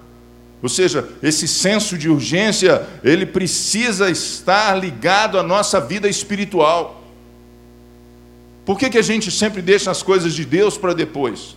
[0.63, 7.05] Ou seja, esse senso de urgência, ele precisa estar ligado à nossa vida espiritual.
[8.65, 11.55] Por que, que a gente sempre deixa as coisas de Deus para depois?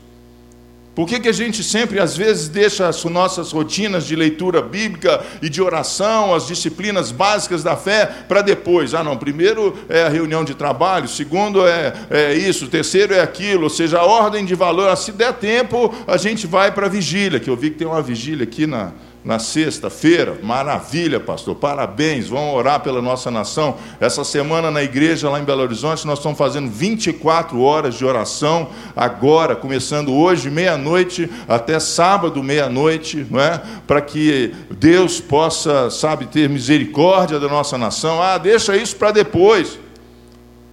[0.98, 5.24] Por que, que a gente sempre, às vezes, deixa as nossas rotinas de leitura bíblica
[5.44, 8.96] e de oração, as disciplinas básicas da fé, para depois?
[8.96, 13.66] Ah, não, primeiro é a reunião de trabalho, segundo é, é isso, terceiro é aquilo,
[13.66, 14.98] ou seja, a ordem de valor.
[14.98, 18.02] Se der tempo, a gente vai para a vigília, que eu vi que tem uma
[18.02, 18.92] vigília aqui na,
[19.28, 20.40] na sexta-feira.
[20.42, 21.54] Maravilha, pastor.
[21.54, 22.30] Parabéns.
[22.30, 23.76] Vamos orar pela nossa nação.
[24.00, 28.70] Essa semana na igreja lá em Belo Horizonte nós estamos fazendo 24 horas de oração
[28.96, 33.62] agora, começando hoje meia-noite até sábado meia-noite, não é?
[33.86, 38.22] Para que Deus possa, sabe, ter misericórdia da nossa nação.
[38.22, 39.78] Ah, deixa isso para depois.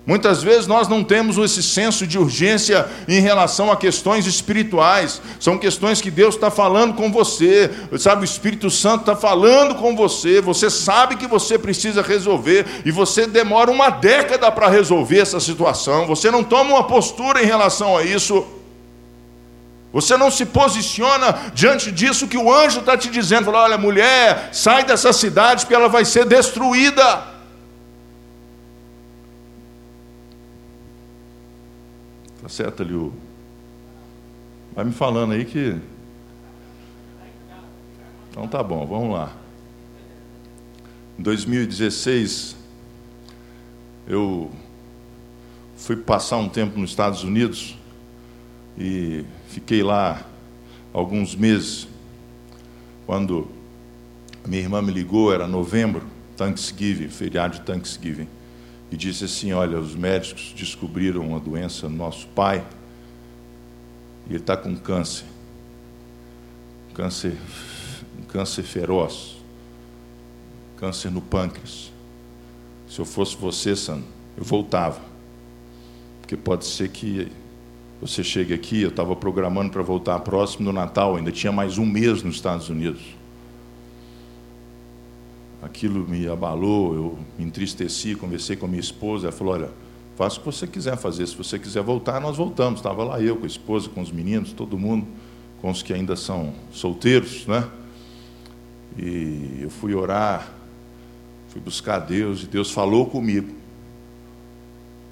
[0.07, 5.21] Muitas vezes nós não temos esse senso de urgência em relação a questões espirituais.
[5.41, 8.21] São questões que Deus está falando com você, sabe?
[8.21, 10.43] O Espírito Santo está falando com você.
[10.43, 16.07] Você sabe que você precisa resolver e você demora uma década para resolver essa situação.
[16.07, 18.47] Você não toma uma postura em relação a isso.
[19.91, 23.47] Você não se posiciona diante disso que o anjo está te dizendo.
[23.47, 27.34] Fala, olha, mulher, sai dessa cidade porque ela vai ser destruída.
[32.55, 33.13] Acerta ali o.
[34.77, 35.77] Vai me falando aí que.
[38.31, 39.33] Então tá bom, vamos lá.
[41.19, 42.55] Em 2016,
[44.07, 44.53] eu
[45.77, 47.77] fui passar um tempo nos Estados Unidos
[48.79, 50.25] e fiquei lá
[50.93, 51.89] alguns meses.
[53.05, 53.49] Quando
[54.47, 56.05] minha irmã me ligou, era novembro,
[56.37, 58.29] Thanksgiving, feriado de Thanksgiving,
[58.95, 62.65] e disse assim: Olha, os médicos descobriram uma doença no nosso pai
[64.29, 65.27] e ele está com câncer.
[66.95, 67.37] Câncer,
[68.29, 69.37] câncer feroz.
[70.77, 71.93] Câncer no pâncreas.
[72.89, 75.01] Se eu fosse você, Sandro, eu voltava.
[76.21, 77.33] Porque pode ser que
[78.01, 81.87] você chegue aqui, eu estava programando para voltar próximo do Natal, ainda tinha mais um
[81.87, 83.03] mês nos Estados Unidos.
[85.65, 89.71] Aquilo me abalou, eu me entristeci, conversei com a minha esposa, ela falou, olha,
[90.15, 92.81] faça o que você quiser fazer, se você quiser voltar, nós voltamos.
[92.81, 95.07] Estava lá eu com a esposa, com os meninos, todo mundo,
[95.63, 97.67] com os que ainda são solteiros, né?
[98.99, 100.53] E eu fui orar,
[101.49, 103.55] fui buscar Deus, e Deus falou comigo.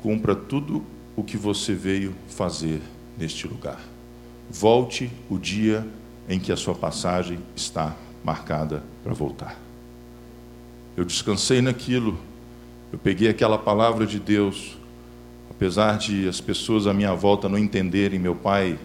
[0.02, 0.84] Cumpra tudo
[1.16, 2.82] o que você veio fazer
[3.16, 3.80] neste lugar.
[4.50, 5.86] Volte o dia
[6.28, 9.61] em que a sua passagem está marcada para voltar.
[10.96, 12.18] Eu descansei naquilo,
[12.92, 14.76] eu peguei aquela palavra de Deus,
[15.50, 18.78] apesar de as pessoas à minha volta não entenderem meu pai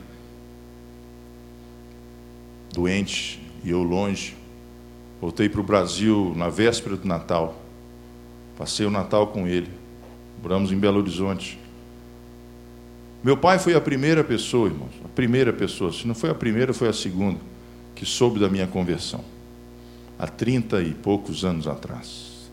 [2.74, 4.36] doente e eu longe.
[5.20, 7.60] Voltei para o Brasil na véspera do Natal.
[8.58, 9.70] Passei o Natal com ele.
[10.42, 11.60] Moramos em Belo Horizonte.
[13.24, 16.72] Meu pai foi a primeira pessoa, irmãos, a primeira pessoa, se não foi a primeira,
[16.72, 17.40] foi a segunda,
[17.96, 19.24] que soube da minha conversão,
[20.18, 22.50] há trinta e poucos anos atrás.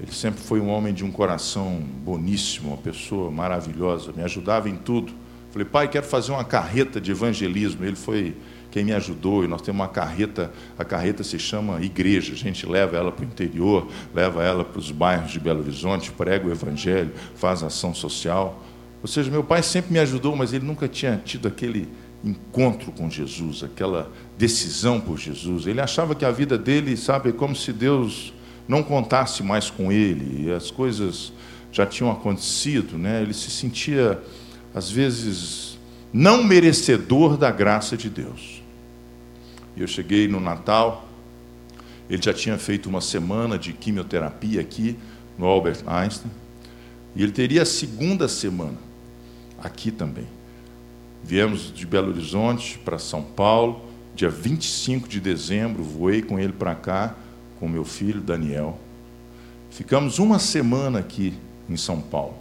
[0.00, 4.76] Ele sempre foi um homem de um coração boníssimo, uma pessoa maravilhosa, me ajudava em
[4.76, 5.12] tudo.
[5.52, 7.84] Falei, pai, quero fazer uma carreta de evangelismo.
[7.84, 8.34] Ele foi
[8.72, 12.66] quem me ajudou, e nós temos uma carreta, a carreta se chama igreja, a gente
[12.66, 16.50] leva ela para o interior, leva ela para os bairros de Belo Horizonte, prega o
[16.50, 18.60] evangelho, faz ação social.
[19.00, 21.88] Ou seja, meu pai sempre me ajudou, mas ele nunca tinha tido aquele
[22.24, 25.66] encontro com Jesus, aquela decisão por Jesus.
[25.66, 28.32] Ele achava que a vida dele, sabe, é como se Deus
[28.66, 31.32] não contasse mais com ele, as coisas
[31.70, 33.20] já tinham acontecido, né?
[33.20, 34.22] Ele se sentia
[34.74, 35.78] às vezes
[36.12, 38.62] não merecedor da graça de Deus.
[39.76, 41.08] E eu cheguei no Natal,
[42.08, 44.96] ele já tinha feito uma semana de quimioterapia aqui
[45.36, 46.30] no Albert Einstein,
[47.14, 48.78] e ele teria a segunda semana
[49.58, 50.26] aqui também.
[51.24, 53.80] Viemos de Belo Horizonte para São Paulo,
[54.14, 57.14] dia 25 de dezembro, voei com ele para cá,
[57.58, 58.78] com meu filho Daniel.
[59.70, 61.32] Ficamos uma semana aqui
[61.66, 62.34] em São Paulo.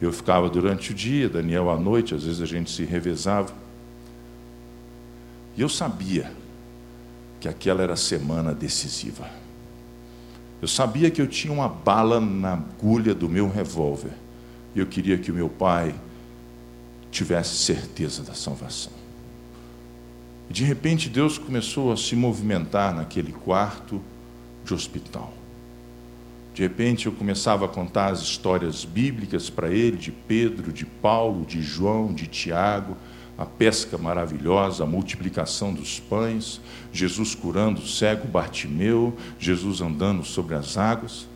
[0.00, 3.52] Eu ficava durante o dia, Daniel à noite, às vezes a gente se revezava.
[5.56, 6.30] E eu sabia
[7.40, 9.28] que aquela era a semana decisiva.
[10.62, 14.12] Eu sabia que eu tinha uma bala na agulha do meu revólver.
[14.76, 15.92] E eu queria que o meu pai
[17.10, 18.92] tivesse certeza da salvação.
[20.48, 24.00] De repente Deus começou a se movimentar naquele quarto
[24.64, 25.32] de hospital.
[26.54, 31.44] De repente eu começava a contar as histórias bíblicas para ele, de Pedro, de Paulo,
[31.44, 32.96] de João, de Tiago,
[33.36, 36.60] a pesca maravilhosa, a multiplicação dos pães,
[36.92, 41.28] Jesus curando o cego Bartimeu, Jesus andando sobre as águas.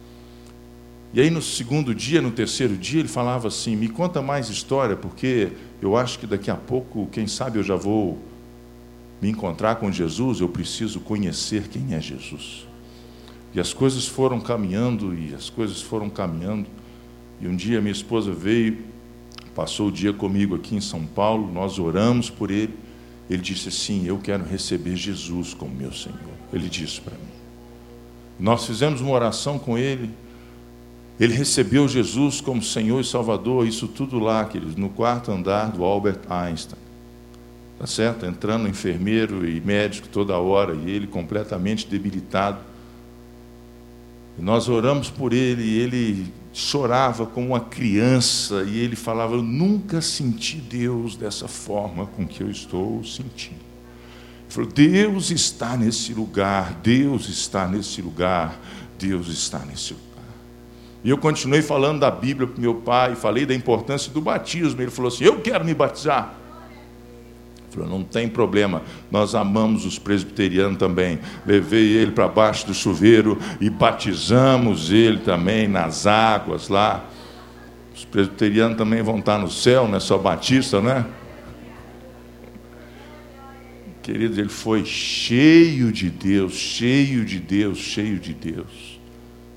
[1.13, 4.97] E aí no segundo dia, no terceiro dia, ele falava assim: "Me conta mais história,
[4.97, 8.19] porque eu acho que daqui a pouco, quem sabe eu já vou
[9.21, 12.67] me encontrar com Jesus, eu preciso conhecer quem é Jesus".
[13.53, 16.67] E as coisas foram caminhando e as coisas foram caminhando.
[17.41, 18.79] E um dia minha esposa veio,
[19.55, 22.75] passou o dia comigo aqui em São Paulo, nós oramos por ele.
[23.29, 26.19] Ele disse assim: Eu quero receber Jesus como meu Senhor.
[26.53, 27.31] Ele disse para mim.
[28.39, 30.11] Nós fizemos uma oração com ele.
[31.21, 35.85] Ele recebeu Jesus como Senhor e Salvador, isso tudo lá, queridos, no quarto andar do
[35.85, 36.81] Albert Einstein.
[37.79, 38.25] Tá certo?
[38.25, 42.59] Entrando enfermeiro e médico toda hora, e ele completamente debilitado.
[44.39, 49.43] E nós oramos por ele, e ele chorava como uma criança, e ele falava: Eu
[49.43, 53.61] nunca senti Deus dessa forma com que eu estou sentindo.
[53.61, 58.59] Ele falou: Deus está nesse lugar, Deus está nesse lugar,
[58.99, 60.10] Deus está nesse lugar.
[61.03, 64.83] E eu continuei falando da Bíblia para meu pai, falei da importância do batismo.
[64.83, 66.35] Ele falou assim: Eu quero me batizar.
[67.57, 71.19] Ele falou: Não tem problema, nós amamos os presbiterianos também.
[71.47, 77.05] Levei ele para baixo do chuveiro e batizamos ele também nas águas lá.
[77.95, 81.07] Os presbiterianos também vão estar no céu, não é só batista, né?
[84.03, 89.00] Queridos, ele foi cheio de Deus, cheio de Deus, cheio de Deus.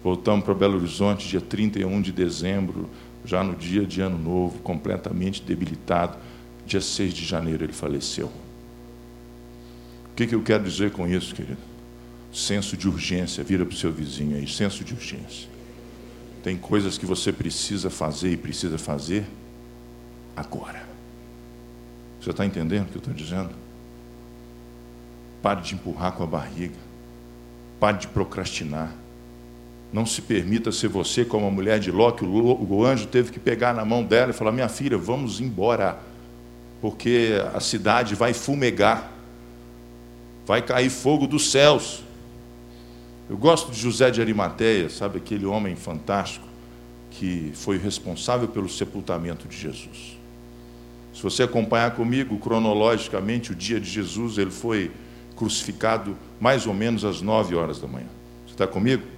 [0.04, 2.90] Voltamos para Belo Horizonte, dia 31 de dezembro,
[3.24, 6.18] já no dia de Ano Novo, completamente debilitado.
[6.66, 8.28] Dia 6 de janeiro ele faleceu.
[8.28, 11.58] O que, que eu quero dizer com isso, querido?
[12.34, 15.48] Senso de urgência, vira para o seu vizinho aí, senso de urgência.
[16.44, 19.26] Tem coisas que você precisa fazer e precisa fazer
[20.36, 20.84] agora.
[22.20, 23.52] Você está entendendo o que eu estou dizendo?
[25.42, 26.76] Pare de empurrar com a barriga.
[27.80, 29.03] Pare de procrastinar.
[29.94, 33.40] Não se permita ser você como a mulher de Ló, que o anjo teve que
[33.40, 36.00] pegar na mão dela e falar: Minha filha, vamos embora,
[36.82, 39.12] porque a cidade vai fumegar,
[40.48, 42.04] vai cair fogo dos céus.
[43.30, 46.48] Eu gosto de José de Arimateia, sabe, aquele homem fantástico
[47.12, 50.18] que foi responsável pelo sepultamento de Jesus.
[51.14, 54.92] Se você acompanhar comigo cronologicamente, o dia de Jesus, ele foi
[55.36, 58.08] crucificado mais ou menos às nove horas da manhã.
[58.48, 59.13] Você está comigo?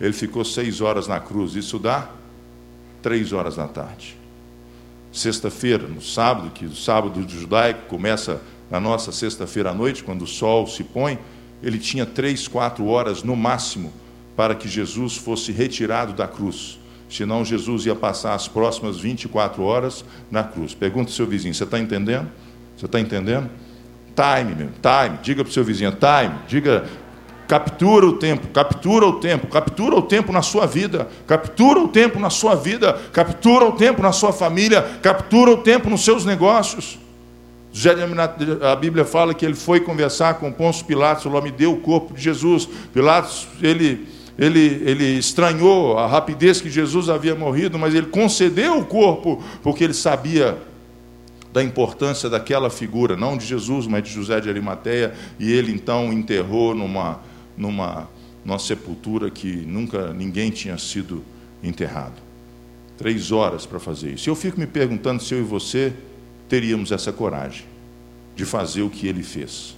[0.00, 2.08] Ele ficou seis horas na cruz, isso dá
[3.02, 4.16] três horas da tarde.
[5.12, 8.40] Sexta-feira, no sábado, que o sábado judaico começa
[8.70, 11.18] na nossa sexta-feira à noite, quando o sol se põe,
[11.62, 13.92] ele tinha três, quatro horas no máximo
[14.36, 16.78] para que Jesus fosse retirado da cruz.
[17.08, 20.72] Senão, Jesus ia passar as próximas 24 horas na cruz.
[20.74, 22.28] Pergunta ao seu vizinho: você está entendendo?
[22.76, 23.50] Você está entendendo?
[24.16, 25.18] Time, meu, time.
[25.22, 26.34] Diga para o seu vizinho: time.
[26.48, 26.88] Diga,
[27.52, 32.18] Captura o tempo, captura o tempo, captura o tempo na sua vida, captura o tempo
[32.18, 36.98] na sua vida, captura o tempo na sua família, captura o tempo nos seus negócios.
[38.62, 42.14] A Bíblia fala que ele foi conversar com Pôncio Pilatos, falou: me deu o corpo
[42.14, 42.66] de Jesus.
[42.90, 48.86] Pilatos, ele, ele, ele estranhou a rapidez que Jesus havia morrido, mas ele concedeu o
[48.86, 50.56] corpo, porque ele sabia
[51.52, 56.10] da importância daquela figura, não de Jesus, mas de José de Arimateia, e ele então
[56.10, 57.20] enterrou numa
[57.56, 58.08] numa,
[58.44, 61.24] numa sepultura que nunca ninguém tinha sido
[61.62, 62.20] enterrado.
[62.96, 64.28] Três horas para fazer isso.
[64.28, 65.92] Eu fico me perguntando se eu e você
[66.48, 67.64] teríamos essa coragem
[68.36, 69.76] de fazer o que ele fez,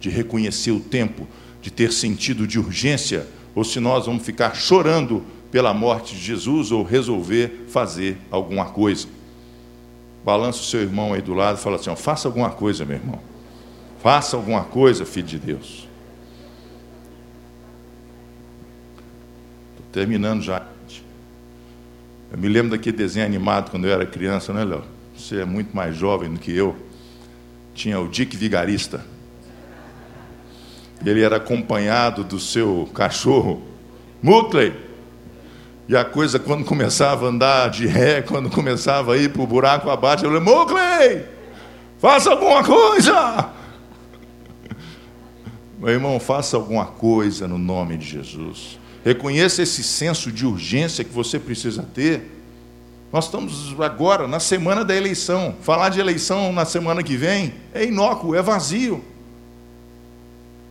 [0.00, 1.26] de reconhecer o tempo,
[1.60, 6.72] de ter sentido de urgência, ou se nós vamos ficar chorando pela morte de Jesus
[6.72, 9.06] ou resolver fazer alguma coisa.
[10.24, 12.96] Balança o seu irmão aí do lado e fala assim: ó, faça alguma coisa, meu
[12.96, 13.20] irmão.
[14.02, 15.88] Faça alguma coisa, filho de Deus.
[19.92, 20.62] Terminando já.
[22.32, 24.82] Eu me lembro daquele desenho animado quando eu era criança, né, Léo?
[25.14, 26.74] Você é muito mais jovem do que eu.
[27.74, 29.04] Tinha o Dick Vigarista.
[31.04, 33.62] Ele era acompanhado do seu cachorro,
[34.22, 34.72] Mutley.
[35.88, 39.46] E a coisa, quando começava a andar de ré, quando começava a ir para o
[39.46, 41.26] buraco abaixo, eu falei, Mutley,
[41.98, 43.50] faça alguma coisa.
[45.78, 48.78] Meu irmão, faça alguma coisa no nome de Jesus.
[49.04, 52.22] Reconheça esse senso de urgência que você precisa ter.
[53.12, 55.56] Nós estamos agora na semana da eleição.
[55.60, 59.04] Falar de eleição na semana que vem é inócuo, é vazio.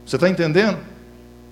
[0.06, 0.80] Você está entendendo?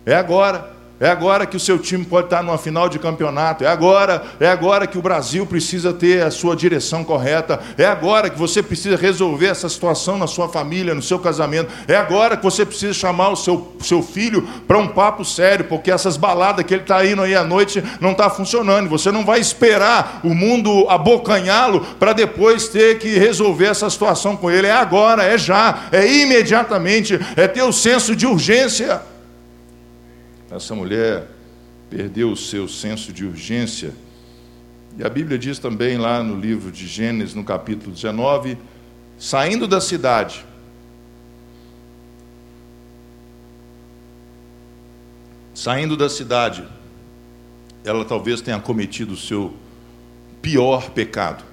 [0.05, 0.78] É agora.
[0.99, 3.63] É agora que o seu time pode estar numa final de campeonato.
[3.63, 7.57] É agora, é agora que o Brasil precisa ter a sua direção correta.
[7.77, 11.71] É agora que você precisa resolver essa situação na sua família, no seu casamento.
[11.87, 15.89] É agora que você precisa chamar o seu, seu filho para um papo sério, porque
[15.89, 18.89] essas baladas que ele está indo aí à noite não está funcionando.
[18.89, 24.51] Você não vai esperar o mundo abocanhá-lo para depois ter que resolver essa situação com
[24.51, 24.67] ele.
[24.67, 29.01] É agora, é já, é imediatamente, é ter o senso de urgência.
[30.51, 31.27] Essa mulher
[31.89, 33.93] perdeu o seu senso de urgência.
[34.97, 38.57] E a Bíblia diz também lá no livro de Gênesis, no capítulo 19,
[39.17, 40.45] saindo da cidade,
[45.53, 46.65] saindo da cidade,
[47.83, 49.55] ela talvez tenha cometido o seu
[50.41, 51.43] pior pecado.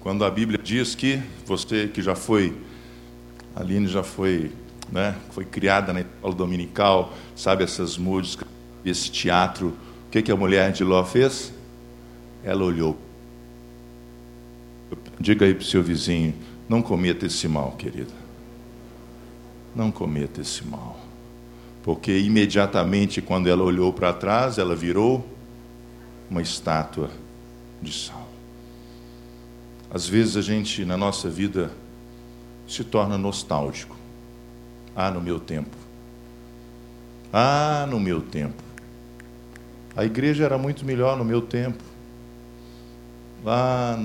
[0.00, 2.56] Quando a Bíblia diz que você que já foi,
[3.54, 4.50] a Aline já foi
[4.92, 8.46] né, foi criada na escola dominical, sabe essas músicas,
[8.84, 9.68] esse teatro.
[10.06, 11.52] O que, que a mulher de Ló fez?
[12.44, 12.98] Ela olhou.
[15.18, 16.34] Diga aí para o seu vizinho:
[16.68, 18.12] não cometa esse mal, querida.
[19.74, 21.00] Não cometa esse mal.
[21.82, 25.26] Porque imediatamente, quando ela olhou para trás, ela virou
[26.30, 27.10] uma estátua
[27.80, 28.28] de sal.
[29.90, 31.72] Às vezes a gente, na nossa vida,
[32.68, 34.01] se torna nostálgico.
[34.94, 35.76] Ah, no meu tempo.
[37.32, 38.62] Ah, no meu tempo.
[39.96, 41.82] A igreja era muito melhor no meu tempo.
[43.44, 43.98] lá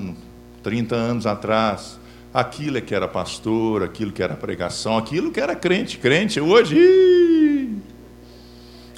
[0.62, 1.98] 30 anos atrás,
[2.34, 5.98] aquilo é que era pastor, aquilo que era pregação, aquilo que era crente.
[5.98, 7.78] Crente hoje, ih,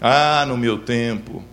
[0.01, 1.45] ah, no meu tempo.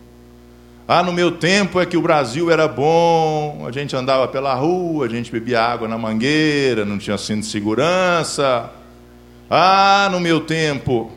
[0.88, 5.05] Ah, no meu tempo é que o Brasil era bom, a gente andava pela rua,
[5.05, 8.71] a gente bebia água na mangueira, não tinha cinto de segurança.
[9.49, 11.09] Ah, no meu tempo.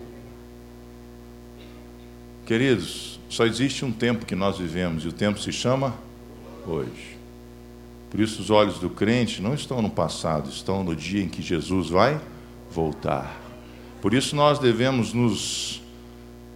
[2.46, 5.94] Queridos, só existe um tempo que nós vivemos e o tempo se chama
[6.64, 7.18] hoje.
[8.08, 11.42] Por isso, os olhos do crente não estão no passado, estão no dia em que
[11.42, 12.20] Jesus vai
[12.70, 13.36] voltar.
[14.00, 15.82] Por isso, nós devemos nos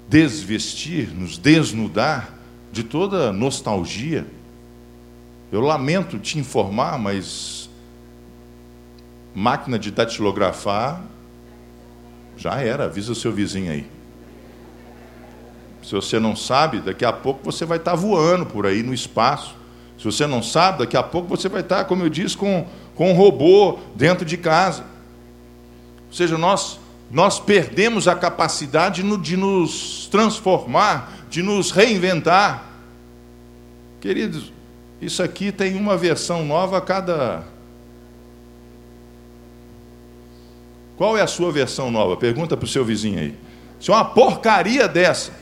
[0.09, 2.39] desvestir, nos desnudar
[2.70, 4.25] de toda nostalgia.
[5.51, 7.68] Eu lamento te informar, mas
[9.35, 11.14] máquina de datilografar
[12.45, 13.87] já era, avisa o seu vizinho aí.
[15.83, 19.55] Se você não sabe, daqui a pouco você vai estar voando por aí no espaço.
[19.97, 23.13] Se você não sabe, daqui a pouco você vai estar, como eu disse, com, com
[23.13, 24.83] um robô dentro de casa.
[26.09, 26.79] Ou seja, nós,
[27.11, 32.63] nós perdemos a capacidade de nos transformar de nos reinventar.
[34.03, 34.53] Queridos,
[35.01, 37.54] isso aqui tem uma versão nova a cada.
[40.97, 42.17] Qual é a sua versão nova?
[42.17, 43.35] Pergunta para o seu vizinho aí.
[43.81, 45.33] Se é uma porcaria dessa,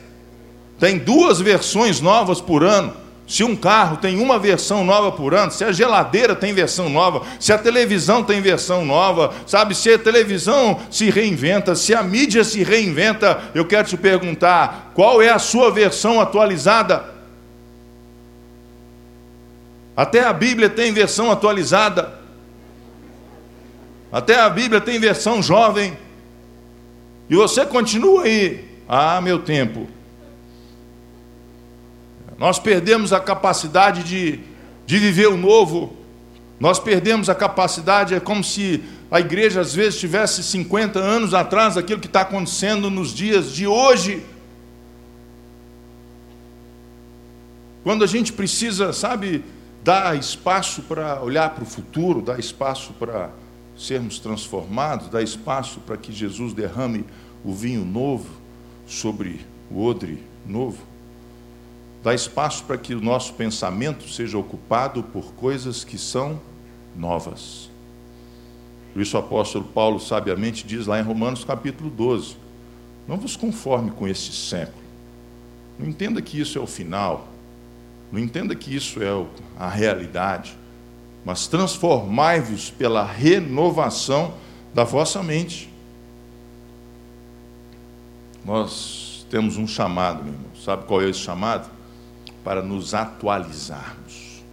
[0.79, 2.93] tem duas versões novas por ano.
[3.25, 7.21] Se um carro tem uma versão nova por ano, se a geladeira tem versão nova,
[7.39, 9.73] se a televisão tem versão nova, sabe?
[9.75, 15.21] Se a televisão se reinventa, se a mídia se reinventa, eu quero te perguntar: qual
[15.21, 17.05] é a sua versão atualizada?
[19.95, 22.22] Até a Bíblia tem versão atualizada.
[24.13, 25.97] Até a Bíblia tem versão jovem.
[27.27, 28.63] E você continua aí.
[28.87, 29.87] Ah, meu tempo.
[32.37, 34.39] Nós perdemos a capacidade de,
[34.85, 35.97] de viver o novo.
[36.59, 41.73] Nós perdemos a capacidade, é como se a igreja às vezes tivesse 50 anos atrás
[41.73, 44.23] daquilo que está acontecendo nos dias de hoje.
[47.83, 49.43] Quando a gente precisa, sabe,
[49.83, 53.31] dar espaço para olhar para o futuro, dar espaço para
[53.77, 57.05] sermos transformados, dar espaço para que Jesus derrame
[57.43, 58.29] o vinho novo
[58.85, 60.93] sobre o odre novo
[62.03, 66.39] dá espaço para que o nosso pensamento seja ocupado por coisas que são
[66.95, 67.69] novas.
[68.91, 72.35] Por isso o apóstolo Paulo sabiamente diz lá em Romanos capítulo 12:
[73.07, 74.83] Não vos conforme com este século.
[75.79, 77.29] Não entenda que isso é o final.
[78.11, 79.25] Não entenda que isso é
[79.57, 80.55] a realidade.
[81.25, 84.33] Mas transformai-vos pela renovação
[84.73, 85.69] da vossa mente.
[88.43, 90.51] Nós temos um chamado, meu irmão.
[90.55, 91.69] Sabe qual é esse chamado?
[92.43, 94.43] para nos atualizarmos.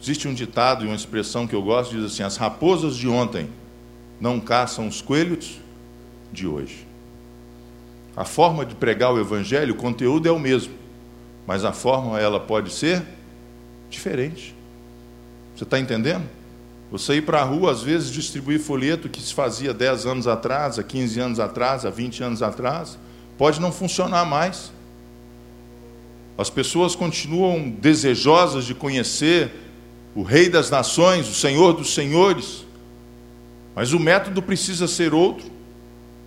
[0.00, 3.48] Existe um ditado e uma expressão que eu gosto, diz assim: as raposas de ontem
[4.20, 5.60] não caçam os coelhos
[6.32, 6.86] de hoje.
[8.16, 10.74] A forma de pregar o evangelho, o conteúdo é o mesmo,
[11.46, 13.04] mas a forma ela pode ser
[13.90, 14.54] diferente.
[15.58, 16.22] Você está entendendo?
[16.88, 20.78] Você ir para a rua, às vezes, distribuir folheto que se fazia 10 anos atrás,
[20.78, 22.96] há 15 anos atrás, há 20 anos atrás,
[23.36, 24.70] pode não funcionar mais.
[26.38, 29.50] As pessoas continuam desejosas de conhecer
[30.14, 32.64] o Rei das Nações, o Senhor dos Senhores,
[33.74, 35.50] mas o método precisa ser outro.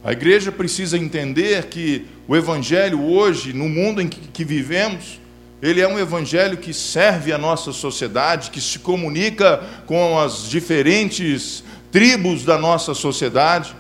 [0.04, 5.21] A igreja precisa entender que o Evangelho hoje, no mundo em que vivemos,
[5.62, 11.64] ele é um evangelho que serve a nossa sociedade, que se comunica com as diferentes
[11.92, 13.76] tribos da nossa sociedade,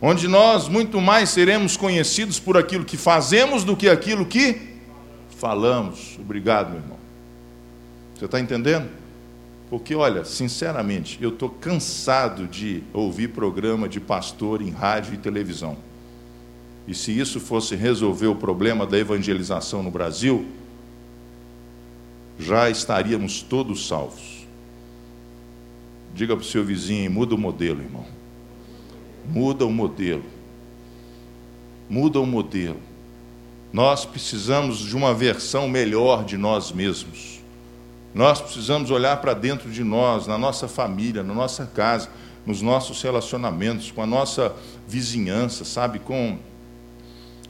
[0.00, 4.78] onde nós muito mais seremos conhecidos por aquilo que fazemos do que aquilo que
[5.36, 6.16] falamos.
[6.18, 6.98] Obrigado, meu irmão.
[8.16, 8.88] Você está entendendo?
[9.68, 15.76] Porque, olha, sinceramente, eu estou cansado de ouvir programa de pastor em rádio e televisão.
[16.88, 20.46] E se isso fosse resolver o problema da evangelização no Brasil,
[22.40, 24.46] já estaríamos todos salvos.
[26.14, 28.06] Diga para o seu vizinho: muda o modelo, irmão.
[29.28, 30.24] Muda o modelo.
[31.88, 32.80] Muda o modelo.
[33.72, 37.40] Nós precisamos de uma versão melhor de nós mesmos.
[38.12, 42.08] Nós precisamos olhar para dentro de nós, na nossa família, na nossa casa,
[42.44, 44.52] nos nossos relacionamentos, com a nossa
[44.88, 46.36] vizinhança, sabe, com,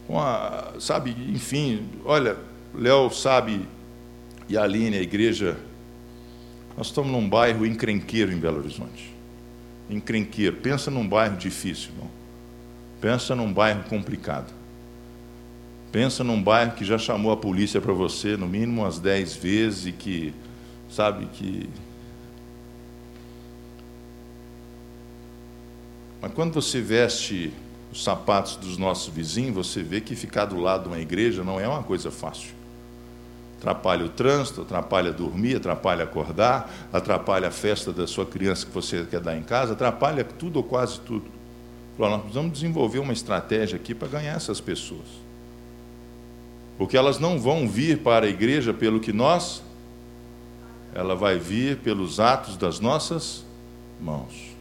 [0.06, 2.36] com a, sabe, enfim, olha,
[2.74, 3.66] Léo sabe
[4.50, 5.56] e a Aline, a igreja,
[6.76, 9.14] nós estamos num bairro encrenqueiro em Belo Horizonte.
[9.88, 10.56] Encrenqueiro.
[10.56, 12.10] Pensa num bairro difícil, irmão.
[13.00, 14.52] Pensa num bairro complicado.
[15.92, 19.86] Pensa num bairro que já chamou a polícia para você no mínimo umas dez vezes
[19.86, 20.34] e que
[20.90, 21.70] sabe, que.
[26.20, 27.52] Mas quando você veste
[27.92, 31.60] os sapatos dos nossos vizinhos, você vê que ficar do lado de uma igreja não
[31.60, 32.58] é uma coisa fácil.
[33.60, 39.04] Atrapalha o trânsito, atrapalha dormir, atrapalha acordar, atrapalha a festa da sua criança que você
[39.04, 41.26] quer dar em casa, atrapalha tudo ou quase tudo.
[41.98, 45.06] Nós precisamos desenvolver uma estratégia aqui para ganhar essas pessoas.
[46.78, 49.62] Porque elas não vão vir para a igreja pelo que nós,
[50.94, 53.44] ela vai vir pelos atos das nossas
[54.00, 54.56] mãos.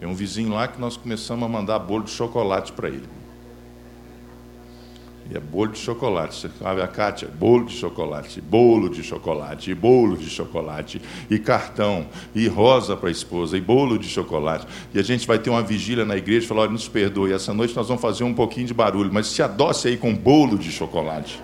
[0.00, 3.08] Tem um vizinho lá que nós começamos a mandar bolo de chocolate para ele.
[5.30, 6.34] E é bolo de chocolate.
[6.34, 7.28] Você sabe a Kátia?
[7.28, 11.00] Bolo de chocolate, bolo de chocolate, bolo de chocolate,
[11.30, 14.66] e cartão, e rosa para a esposa, e bolo de chocolate.
[14.92, 17.54] E a gente vai ter uma vigília na igreja e falar: olha, nos perdoe, essa
[17.54, 20.70] noite nós vamos fazer um pouquinho de barulho, mas se adoce aí com bolo de
[20.70, 21.40] chocolate.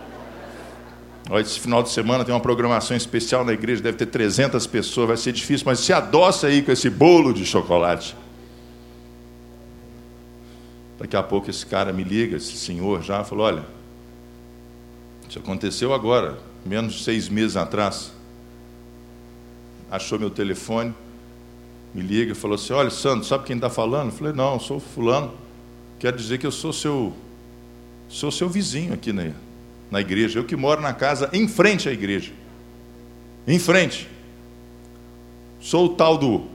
[1.31, 5.09] Olha, esse final de semana tem uma programação especial na igreja, deve ter 300 pessoas,
[5.09, 8.17] vai ser difícil, mas se adoce aí com esse bolo de chocolate.
[11.01, 13.65] Daqui a pouco esse cara me liga, esse senhor já, falou: olha,
[15.27, 18.13] isso aconteceu agora, menos de seis meses atrás.
[19.91, 20.95] Achou meu telefone,
[21.95, 24.11] me liga e falou assim: olha, Sandro, sabe quem está falando?
[24.11, 25.33] Eu falei: não, eu sou fulano.
[25.99, 27.15] Quer dizer que eu sou seu,
[28.07, 29.31] sou seu vizinho aqui na,
[29.91, 30.39] na igreja.
[30.39, 32.33] Eu que moro na casa em frente à igreja.
[33.49, 34.07] Em frente.
[35.61, 36.47] Sou o tal do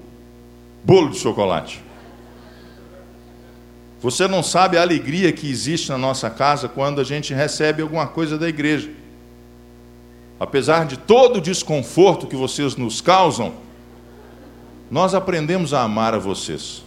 [0.83, 1.84] bolo de chocolate.
[4.05, 8.05] Você não sabe a alegria que existe na nossa casa quando a gente recebe alguma
[8.05, 8.87] coisa da igreja.
[10.39, 13.55] Apesar de todo o desconforto que vocês nos causam,
[14.91, 16.83] nós aprendemos a amar a vocês.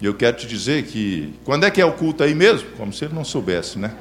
[0.00, 2.68] E eu quero te dizer que, quando é que é o culto aí mesmo?
[2.72, 3.94] Como se ele não soubesse, né?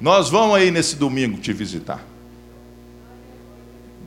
[0.00, 2.02] Nós vamos aí nesse domingo te visitar.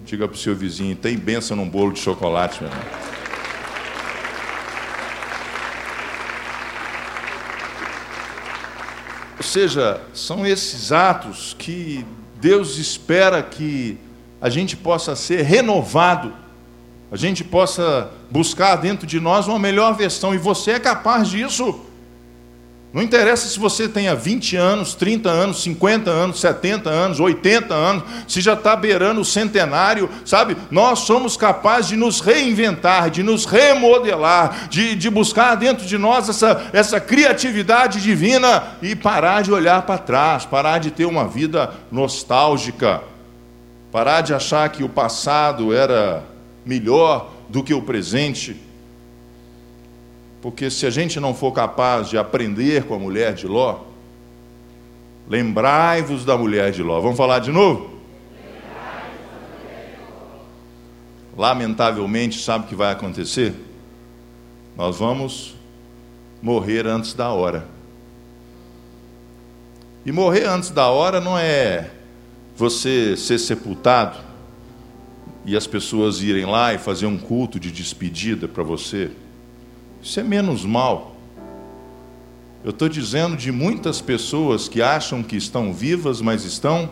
[0.04, 3.21] Diga para o seu vizinho, tem benção num bolo de chocolate, meu irmão.
[9.52, 12.06] Seja, são esses atos que
[12.40, 13.98] Deus espera que
[14.40, 16.34] a gente possa ser renovado,
[17.12, 21.82] a gente possa buscar dentro de nós uma melhor versão, e você é capaz disso.
[22.94, 28.04] Não interessa se você tenha 20 anos, 30 anos, 50 anos, 70 anos, 80 anos,
[28.28, 30.58] se já está beirando o centenário, sabe?
[30.70, 36.28] Nós somos capazes de nos reinventar, de nos remodelar, de, de buscar dentro de nós
[36.28, 41.74] essa, essa criatividade divina e parar de olhar para trás, parar de ter uma vida
[41.90, 43.02] nostálgica,
[43.90, 46.26] parar de achar que o passado era
[46.66, 48.60] melhor do que o presente
[50.42, 53.82] porque se a gente não for capaz de aprender com a mulher de Ló,
[55.28, 57.00] lembrai-vos da mulher de Ló.
[57.00, 57.92] Vamos falar de novo?
[61.38, 63.54] Lamentavelmente, sabe o que vai acontecer?
[64.76, 65.56] Nós vamos
[66.42, 67.68] morrer antes da hora.
[70.04, 71.92] E morrer antes da hora não é
[72.56, 74.18] você ser sepultado
[75.46, 79.12] e as pessoas irem lá e fazer um culto de despedida para você.
[80.02, 81.16] Isso é menos mal.
[82.64, 86.90] Eu estou dizendo de muitas pessoas que acham que estão vivas, mas estão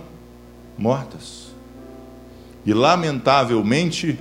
[0.78, 1.54] mortas.
[2.66, 4.20] E, lamentavelmente,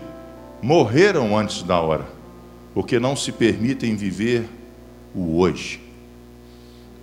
[0.62, 2.06] morreram antes da hora,
[2.74, 4.48] porque não se permitem viver
[5.14, 5.80] o hoje,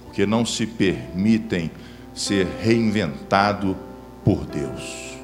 [0.03, 1.71] porque não se permitem
[2.13, 3.75] ser reinventado
[4.23, 5.15] por Deus,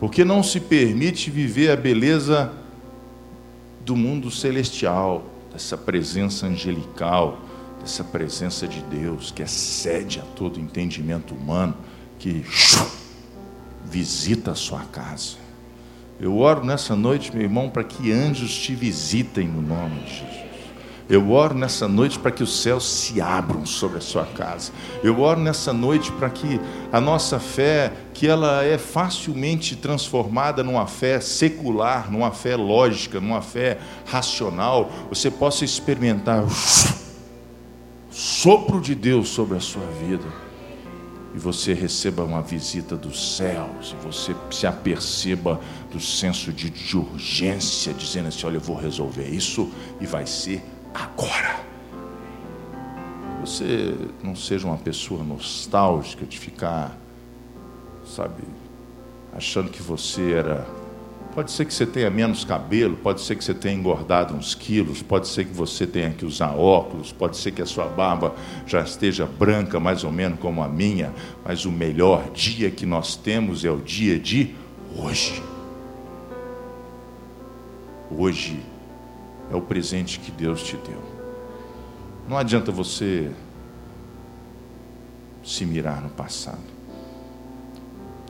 [0.00, 2.52] porque não se permite viver a beleza
[3.84, 7.38] do mundo celestial, dessa presença angelical,
[7.80, 11.76] dessa presença de Deus que excede a todo entendimento humano,
[12.18, 12.44] que
[13.84, 15.36] visita a sua casa.
[16.18, 20.41] Eu oro nessa noite, meu irmão, para que anjos te visitem no nome de Jesus.
[21.12, 24.72] Eu oro nessa noite para que os céus se abram sobre a sua casa.
[25.04, 26.58] Eu oro nessa noite para que
[26.90, 33.42] a nossa fé, que ela é facilmente transformada numa fé secular, numa fé lógica, numa
[33.42, 36.48] fé racional, você possa experimentar o
[38.10, 40.24] sopro de Deus sobre a sua vida
[41.34, 45.60] e você receba uma visita dos céus, e você se aperceba
[45.90, 50.62] do senso de, de urgência, dizendo assim: olha, eu vou resolver isso e vai ser
[50.94, 51.60] agora.
[53.40, 56.96] Você não seja uma pessoa nostálgica de ficar,
[58.06, 58.42] sabe,
[59.34, 60.66] achando que você era
[61.34, 65.00] Pode ser que você tenha menos cabelo, pode ser que você tenha engordado uns quilos,
[65.02, 68.34] pode ser que você tenha que usar óculos, pode ser que a sua barba
[68.66, 71.10] já esteja branca, mais ou menos como a minha,
[71.42, 74.54] mas o melhor dia que nós temos é o dia de
[74.94, 75.42] hoje.
[78.10, 78.60] Hoje
[79.52, 81.02] é o presente que Deus te deu.
[82.26, 83.30] Não adianta você
[85.44, 86.72] se mirar no passado.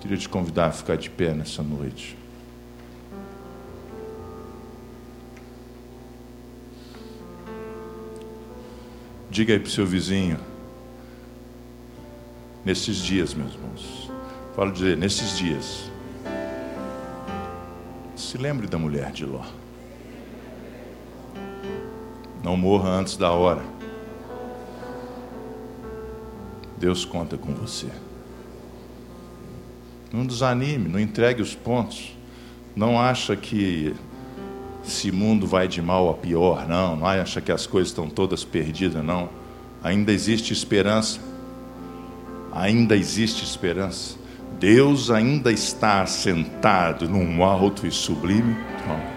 [0.01, 2.18] Queria te convidar a ficar de pé nessa noite.
[9.31, 10.39] Diga aí para o seu vizinho,
[12.64, 14.11] nesses dias, meus irmãos,
[14.55, 15.91] falo dizer, nesses dias,
[18.16, 19.43] se lembre da mulher de Ló.
[22.43, 23.62] Não morra antes da hora.
[26.76, 27.86] Deus conta com você.
[30.12, 32.16] Não desanime, não entregue os pontos.
[32.74, 33.95] Não acha que
[34.84, 36.97] esse mundo vai de mal a pior, não.
[36.97, 39.28] Não acha que as coisas estão todas perdidas, não.
[39.82, 41.20] Ainda existe esperança.
[42.53, 44.16] Ainda existe esperança.
[44.59, 49.12] Deus ainda está assentado num alto e sublime trono.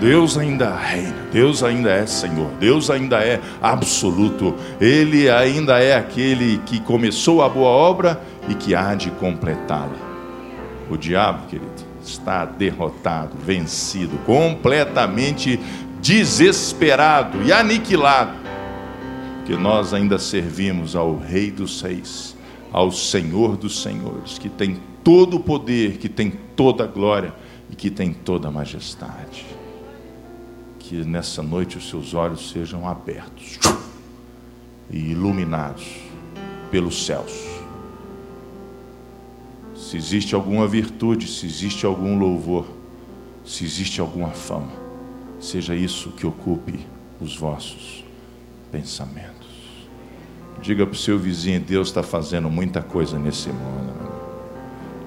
[0.00, 6.56] Deus ainda reina, Deus ainda é Senhor, Deus ainda é absoluto, Ele ainda é aquele
[6.64, 9.94] que começou a boa obra e que há de completá-la.
[10.88, 11.70] O diabo, querido,
[12.02, 15.60] está derrotado, vencido, completamente
[16.00, 18.32] desesperado e aniquilado,
[19.44, 22.34] que nós ainda servimos ao Rei dos Reis,
[22.72, 27.34] ao Senhor dos Senhores, que tem todo o poder, que tem toda a glória
[27.70, 29.59] e que tem toda a majestade.
[30.90, 33.60] Que nessa noite os seus olhos sejam abertos
[34.90, 35.86] e iluminados
[36.68, 37.60] pelos céus
[39.76, 42.66] se existe alguma virtude, se existe algum louvor,
[43.44, 44.72] se existe alguma fama,
[45.38, 46.84] seja isso que ocupe
[47.20, 48.04] os vossos
[48.72, 49.48] pensamentos.
[50.60, 53.92] Diga para o seu vizinho: Deus está fazendo muita coisa nesse mundo.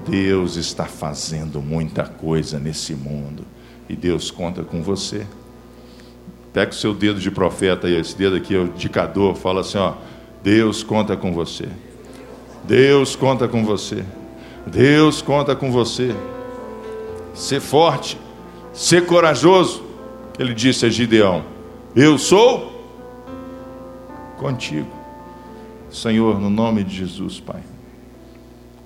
[0.08, 3.46] Deus está fazendo muita coisa nesse mundo.
[3.90, 5.28] E Deus conta com você.
[6.54, 9.80] Pega o seu dedo de profeta aí, esse dedo aqui é o indicador, fala assim:
[9.80, 9.96] ó,
[10.44, 11.68] Deus conta com você.
[12.64, 14.06] Deus conta com você.
[14.68, 16.16] Deus conta com você.
[17.34, 18.20] Ser forte,
[18.72, 19.84] ser corajoso.
[20.38, 21.44] Ele disse a Gideão:
[21.96, 22.72] Eu sou
[24.38, 24.92] contigo.
[25.90, 27.62] Senhor, no nome de Jesus, Pai,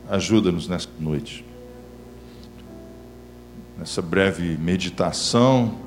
[0.09, 1.45] ajuda-nos nesta noite,
[3.77, 5.86] nessa breve meditação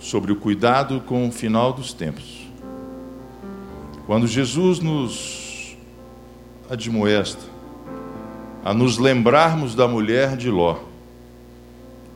[0.00, 2.48] sobre o cuidado com o final dos tempos.
[4.06, 5.76] Quando Jesus nos
[6.68, 7.42] admoesta,
[8.64, 10.78] a nos lembrarmos da mulher de Ló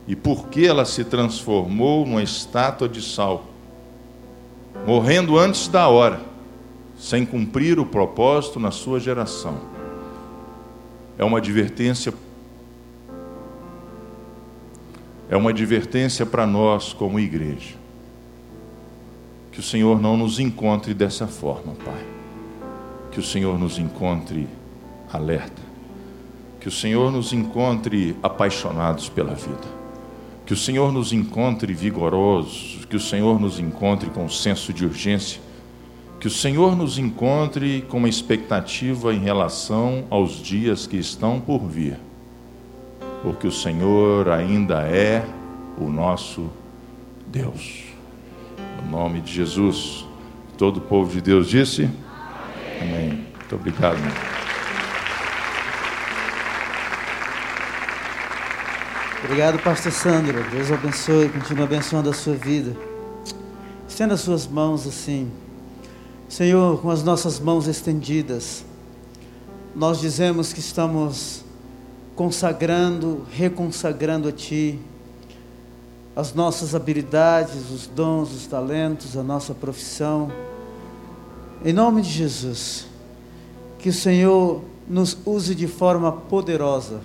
[0.07, 3.45] e por que ela se transformou numa estátua de sal,
[4.85, 6.21] morrendo antes da hora,
[6.97, 9.59] sem cumprir o propósito na sua geração.
[11.17, 12.13] É uma advertência
[15.29, 17.75] é uma advertência para nós como igreja.
[19.51, 22.05] Que o Senhor não nos encontre dessa forma, Pai.
[23.11, 24.47] Que o Senhor nos encontre
[25.11, 25.65] alerta
[26.65, 29.67] que o Senhor nos encontre apaixonados pela vida.
[30.47, 32.79] Que o Senhor nos encontre vigorosos.
[32.89, 35.39] Que o Senhor nos encontre com senso de urgência.
[36.19, 41.67] Que o Senhor nos encontre com uma expectativa em relação aos dias que estão por
[41.67, 41.99] vir.
[43.25, 45.27] Porque o Senhor ainda é
[45.79, 46.47] o nosso
[47.25, 47.85] Deus.
[48.83, 50.05] No nome de Jesus.
[50.59, 51.89] Todo o povo de Deus disse:
[52.79, 52.93] Amém.
[52.93, 53.27] Amém.
[53.35, 53.97] Muito obrigado.
[59.23, 60.43] Obrigado, pastor Sandro.
[60.51, 62.77] Deus abençoe, continue abençoando a sua vida.
[63.89, 65.31] Estenda as suas mãos assim.
[66.29, 68.63] Senhor, com as nossas mãos estendidas,
[69.75, 71.43] nós dizemos que estamos
[72.15, 74.79] consagrando, reconsagrando a Ti
[76.15, 80.31] as nossas habilidades, os dons, os talentos, a nossa profissão.
[81.63, 82.87] Em nome de Jesus,
[83.77, 87.01] que o Senhor nos use de forma poderosa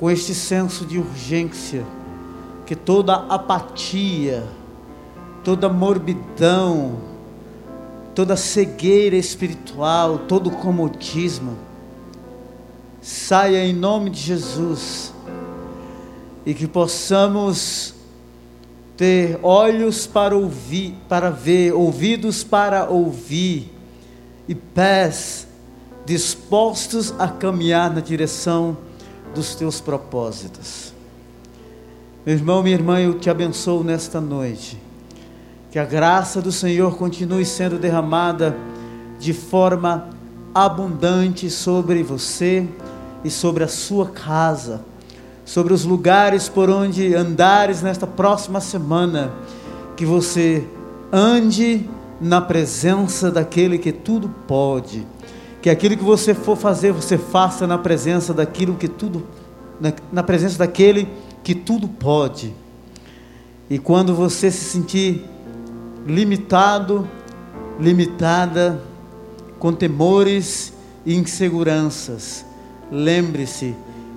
[0.00, 1.84] com este senso de urgência,
[2.64, 4.44] que toda apatia,
[5.42, 6.96] toda morbidão,
[8.14, 11.58] toda cegueira espiritual, todo comodismo,
[13.04, 15.12] saia em nome de Jesus
[16.46, 17.94] e que possamos
[18.96, 23.70] ter olhos para ouvir, para ver, ouvidos para ouvir
[24.48, 25.46] e pés
[26.06, 28.74] dispostos a caminhar na direção
[29.34, 30.94] dos teus propósitos.
[32.24, 34.80] Meu irmão, minha irmã, eu te abençoo nesta noite.
[35.70, 38.56] Que a graça do Senhor continue sendo derramada
[39.18, 40.08] de forma
[40.54, 42.66] abundante sobre você
[43.24, 44.84] e sobre a sua casa,
[45.44, 49.32] sobre os lugares por onde andares nesta próxima semana,
[49.96, 50.64] que você
[51.12, 51.88] ande
[52.20, 55.06] na presença daquele que tudo pode,
[55.62, 59.26] que aquilo que você for fazer, você faça na presença daquilo que tudo,
[59.80, 61.08] na, na presença daquele
[61.42, 62.54] que tudo pode.
[63.68, 65.24] E quando você se sentir
[66.06, 67.08] limitado,
[67.80, 68.80] limitada,
[69.58, 70.72] com temores
[71.06, 72.44] e inseguranças,
[72.90, 73.74] lembre-se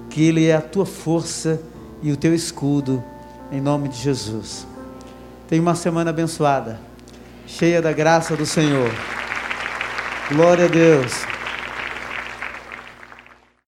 [0.09, 1.61] que Ele é a tua força
[2.01, 3.03] e o teu escudo,
[3.51, 4.67] em nome de Jesus.
[5.47, 6.79] Tenha uma semana abençoada,
[7.45, 8.91] cheia da graça do Senhor.
[10.29, 11.36] Glória a Deus.